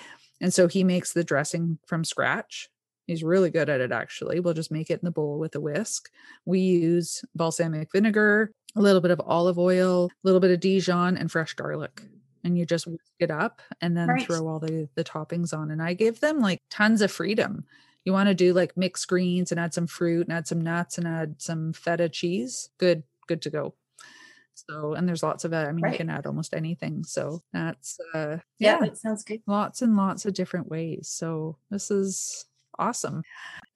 And 0.41 0.53
so 0.53 0.67
he 0.67 0.83
makes 0.83 1.13
the 1.13 1.25
dressing 1.25 1.79
from 1.87 2.05
scratch. 2.05 2.69
He's 3.07 3.23
really 3.23 3.51
good 3.51 3.69
at 3.69 3.81
it 3.81 3.93
actually. 3.93 4.41
We'll 4.41 4.55
just 4.55 4.73
make 4.73 4.91
it 4.91 5.01
in 5.01 5.05
the 5.05 5.11
bowl 5.13 5.39
with 5.39 5.55
a 5.55 5.61
whisk. 5.61 6.11
We 6.45 6.61
use 6.61 7.25
balsamic 7.35 7.93
vinegar 7.93 8.51
a 8.77 8.83
little 8.83 9.01
bit 9.01 9.11
of 9.11 9.21
olive 9.25 9.59
oil 9.59 10.07
a 10.07 10.27
little 10.27 10.41
bit 10.41 10.51
of 10.51 10.61
dijon 10.61 11.17
and 11.17 11.31
fresh 11.31 11.55
garlic 11.55 12.03
and 12.45 12.57
you 12.59 12.65
just 12.67 12.87
whisk 12.87 13.13
it 13.19 13.31
up 13.31 13.61
and 13.81 13.97
then 13.97 14.09
Right. 14.11 14.23
throw 14.23 14.47
all 14.47 14.61
the 14.61 14.89
the 14.95 15.05
toppings 15.05 15.57
on 15.57 15.71
and 15.71 15.83
i 15.83 15.95
give 15.95 16.21
them 16.21 16.41
like 16.41 16.61
tons 16.71 17.01
of 17.03 17.11
freedom 17.11 17.65
you 18.05 18.13
want 18.13 18.29
to 18.29 18.35
do 18.35 18.53
like 18.53 18.77
mixed 18.77 19.09
greens 19.09 19.51
and 19.51 19.59
add 19.59 19.73
some 19.75 19.87
fruit 19.87 20.27
and 20.27 20.37
add 20.37 20.47
some 20.47 20.61
nuts 20.61 20.99
and 20.99 21.07
add 21.09 21.35
some 21.39 21.73
feta 21.73 22.09
cheese 22.09 22.71
good 22.79 23.03
good 23.27 23.43
to 23.43 23.51
go 23.51 23.75
so 24.55 24.95
and 24.95 25.09
there's 25.09 25.23
lots 25.23 25.45
of 25.45 25.53
uh, 25.53 25.57
i 25.69 25.73
mean 25.73 25.85
Right. 25.85 25.93
you 25.93 25.99
can 25.99 26.11
add 26.11 26.27
almost 26.27 26.55
anything 26.55 27.03
so 27.03 27.43
that's 27.53 27.99
uh 28.15 28.39
yeah, 28.59 28.75
yeah 28.75 28.79
that 28.81 28.97
sounds 28.99 29.25
good 29.25 29.43
lots 29.47 29.83
and 29.83 29.97
lots 29.97 30.25
of 30.27 30.35
different 30.35 30.69
ways. 30.69 31.09
So 31.09 31.57
this 31.71 31.91
is 31.91 32.47
awesome. 32.79 33.23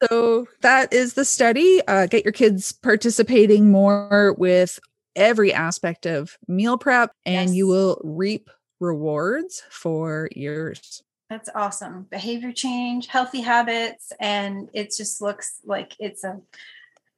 So 0.05 0.47
that 0.61 0.93
is 0.93 1.15
the 1.15 1.25
study. 1.25 1.81
Uh, 1.89 2.07
get 2.07 2.25
your 2.25 2.33
kids 2.33 2.73
participating 2.73 3.71
more 3.71 4.35
with 4.39 4.79
every 5.17 5.53
aspect 5.53 6.07
of 6.07 6.37
meal 6.47 6.79
prep, 6.79 7.11
and 7.27 7.55
you 7.55 7.67
will 7.67 8.01
reap 8.05 8.51
rewards 8.81 9.63
for 9.71 10.29
years. 10.35 11.03
that's 11.31 11.51
awesome 11.55 12.07
behavior 12.11 12.53
change 12.53 13.07
healthy 13.07 13.41
habits 13.41 14.13
and 14.21 14.69
it 14.73 14.93
just 14.97 15.21
looks 15.21 15.61
like 15.65 15.95
it's 15.99 16.25
a 16.25 16.41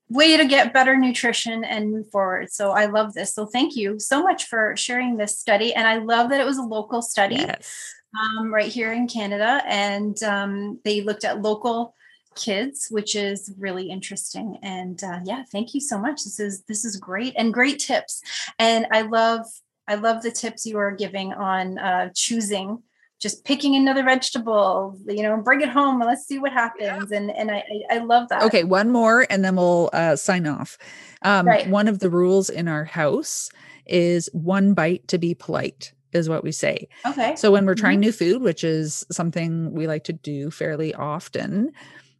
way 0.08 0.36
to 0.36 0.44
get 0.46 0.72
better 0.72 0.96
nutrition 0.96 1.62
and 1.64 1.92
move 1.92 2.10
forward 2.10 2.50
so 2.50 2.72
i 2.72 2.86
love 2.86 3.14
this 3.14 3.34
so 3.34 3.46
thank 3.46 3.76
you 3.76 3.98
so 4.00 4.22
much 4.22 4.44
for 4.46 4.74
sharing 4.76 5.16
this 5.16 5.38
study 5.38 5.72
and 5.74 5.86
i 5.86 5.96
love 5.98 6.30
that 6.30 6.40
it 6.40 6.46
was 6.46 6.58
a 6.58 6.62
local 6.62 7.00
study 7.02 7.36
Yes. 7.36 7.94
um, 8.38 8.52
right 8.52 8.72
here 8.72 8.92
in 8.92 9.06
Canada, 9.06 9.62
and 9.66 10.20
um, 10.24 10.80
they 10.84 11.00
looked 11.00 11.24
at 11.24 11.42
local 11.42 11.94
kids, 12.34 12.88
which 12.90 13.14
is 13.14 13.52
really 13.56 13.88
interesting. 13.88 14.58
And 14.64 15.00
uh, 15.04 15.20
yeah, 15.24 15.44
thank 15.52 15.74
you 15.74 15.80
so 15.80 15.96
much. 15.96 16.24
This 16.24 16.40
is 16.40 16.62
this 16.64 16.84
is 16.84 16.96
great 16.96 17.34
and 17.36 17.54
great 17.54 17.78
tips. 17.78 18.20
And 18.58 18.86
I 18.90 19.02
love 19.02 19.46
I 19.90 19.96
love 19.96 20.22
the 20.22 20.30
tips 20.30 20.64
you 20.64 20.78
are 20.78 20.92
giving 20.92 21.32
on 21.32 21.78
uh, 21.78 22.10
choosing. 22.14 22.82
Just 23.20 23.44
picking 23.44 23.74
another 23.76 24.02
vegetable, 24.02 24.96
you 25.06 25.22
know, 25.22 25.36
bring 25.42 25.60
it 25.60 25.68
home 25.68 26.00
and 26.00 26.08
let's 26.08 26.26
see 26.26 26.38
what 26.38 26.52
happens. 26.52 27.12
And 27.12 27.30
and 27.30 27.50
I 27.50 27.62
I 27.90 27.98
love 27.98 28.28
that. 28.30 28.42
Okay, 28.44 28.64
one 28.64 28.90
more, 28.90 29.26
and 29.28 29.44
then 29.44 29.56
we'll 29.56 29.90
uh, 29.92 30.16
sign 30.16 30.46
off. 30.46 30.78
Um, 31.20 31.46
Right. 31.46 31.68
One 31.68 31.86
of 31.86 31.98
the 31.98 32.08
rules 32.08 32.48
in 32.48 32.66
our 32.66 32.84
house 32.84 33.50
is 33.84 34.30
one 34.32 34.72
bite 34.72 35.06
to 35.08 35.18
be 35.18 35.34
polite, 35.34 35.92
is 36.12 36.30
what 36.30 36.44
we 36.44 36.52
say. 36.52 36.88
Okay. 37.04 37.36
So 37.36 37.50
when 37.50 37.66
we're 37.66 37.74
trying 37.74 38.00
new 38.00 38.12
food, 38.12 38.40
which 38.40 38.64
is 38.64 39.04
something 39.12 39.72
we 39.72 39.86
like 39.86 40.04
to 40.04 40.14
do 40.14 40.50
fairly 40.50 40.94
often, 40.94 41.72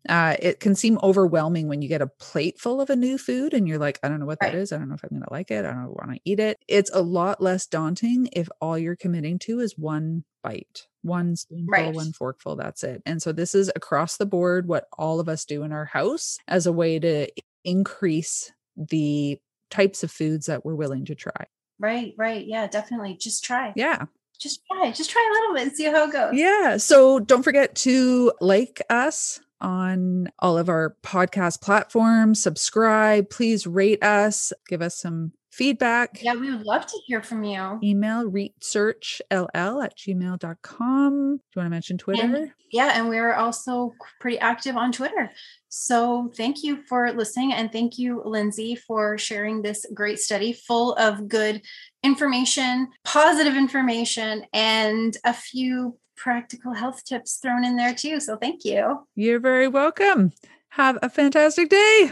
uh, 0.09 0.37
it 0.39 0.61
can 0.61 0.75
seem 0.75 0.99
overwhelming 1.03 1.69
when 1.69 1.83
you 1.83 1.89
get 1.89 2.01
a 2.03 2.07
plate 2.07 2.59
full 2.59 2.81
of 2.81 2.89
a 2.91 2.97
new 2.97 3.19
food 3.19 3.53
and 3.55 3.69
you're 3.69 3.79
like, 3.79 3.99
I 4.03 4.09
don't 4.09 4.19
know 4.21 4.27
what 4.27 4.41
that 4.41 4.47
Right. 4.55 4.55
is. 4.57 4.73
I 4.73 4.79
don't 4.79 4.89
know 4.89 4.95
if 4.95 5.03
I'm 5.05 5.11
going 5.11 5.23
to 5.23 5.33
like 5.33 5.51
it. 5.51 5.65
I 5.65 5.71
don't 5.73 5.89
want 5.89 6.13
to 6.15 6.21
eat 6.25 6.41
it. 6.41 6.59
It's 6.69 6.91
a 6.93 7.03
lot 7.03 7.43
less 7.43 7.67
daunting 7.67 8.29
if 8.33 8.49
all 8.61 8.79
you're 8.79 8.97
committing 8.97 9.39
to 9.41 9.61
is 9.61 9.77
one 9.77 10.25
bite, 10.43 10.87
one 11.03 11.37
spoonful, 11.37 11.67
Right. 11.71 11.95
one 11.95 12.13
forkful. 12.13 12.57
That's 12.57 12.83
it. 12.83 13.03
And 13.05 13.21
so 13.21 13.33
this 13.33 13.55
is 13.55 13.71
across 13.77 14.17
the 14.17 14.25
board 14.27 14.67
what 14.67 14.87
all 14.97 15.21
of 15.21 15.29
us 15.29 15.45
do 15.45 15.63
in 15.65 15.73
our 15.73 15.85
house 15.85 16.39
as 16.49 16.67
a 16.67 16.73
way 16.73 16.99
to 16.99 17.29
increase 17.65 18.51
the 18.77 19.39
types 19.71 20.03
of 20.03 20.11
foods 20.11 20.47
that 20.47 20.65
we're 20.65 20.75
willing 20.75 21.05
to 21.05 21.15
try. 21.15 21.45
Right. 21.79 22.15
Right. 22.17 22.47
Yeah. 22.47 22.67
Definitely. 22.67 23.17
Just 23.21 23.45
try. 23.45 23.73
Yeah. 23.77 24.05
Just 24.39 24.63
try. 24.71 24.91
Just 24.93 25.11
try 25.11 25.27
a 25.31 25.33
little 25.35 25.55
bit 25.55 25.63
and 25.69 25.77
see 25.77 25.85
how 25.85 26.05
it 26.09 26.13
goes. 26.13 26.33
Yeah. 26.35 26.79
So 26.79 27.19
don't 27.21 27.43
forget 27.43 27.75
to 27.77 28.33
like 28.41 28.81
us 28.89 29.41
on 29.61 30.29
all 30.39 30.59
of 30.59 30.69
our 30.69 30.97
podcast 31.03 31.61
platforms, 31.61 32.43
subscribe, 32.43 33.31
please 33.31 33.67
rate 33.67 34.03
us, 34.03 34.53
give 34.69 34.83
us 34.83 34.97
some 34.99 35.33
feedback. 35.51 36.23
Yeah. 36.23 36.35
We 36.35 36.51
would 36.51 36.65
love 36.65 36.87
to 36.87 36.99
hear 37.07 37.23
from 37.23 37.43
you. 37.45 37.79
Email 37.83 38.31
researchll 38.31 39.85
at 39.85 39.97
gmail.com. 39.97 41.37
Do 41.37 41.43
you 41.43 41.61
want 41.61 41.67
to 41.67 41.71
mention 41.71 41.99
Twitter? 41.99 42.55
Yeah, 42.71 42.93
and 42.95 43.09
we're 43.09 43.35
also 43.35 43.95
pretty 44.21 44.39
active 44.39 44.77
on 44.77 44.93
Twitter. 44.93 45.33
So 45.69 46.31
thank 46.37 46.63
you 46.63 46.83
for 46.89 47.13
listening. 47.13 47.53
And 47.53 47.73
thank 47.73 47.99
you, 47.99 48.23
Lindsay, 48.25 48.77
for 48.77 49.19
sharing 49.19 49.63
this 49.63 49.85
great 49.93 50.21
study 50.21 50.53
full 50.53 50.95
of 50.95 51.29
good 51.29 51.63
information, 52.03 52.89
positive 53.05 53.57
information, 53.57 54.45
and 54.53 55.17
a 55.25 55.35
few 55.35 55.99
practical 56.21 56.75
health 56.75 57.03
tips 57.05 57.37
thrown 57.37 57.65
in 57.65 57.77
there 57.77 57.95
too. 57.95 58.21
So 58.21 58.37
thank 58.37 58.65
you. 58.65 59.07
You're 59.17 59.41
very 59.41 59.69
welcome. 59.69 60.33
Have 60.69 60.99
a 61.03 61.09
fantastic 61.09 61.71
day. 61.71 62.11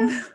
Yeah. 0.00 0.22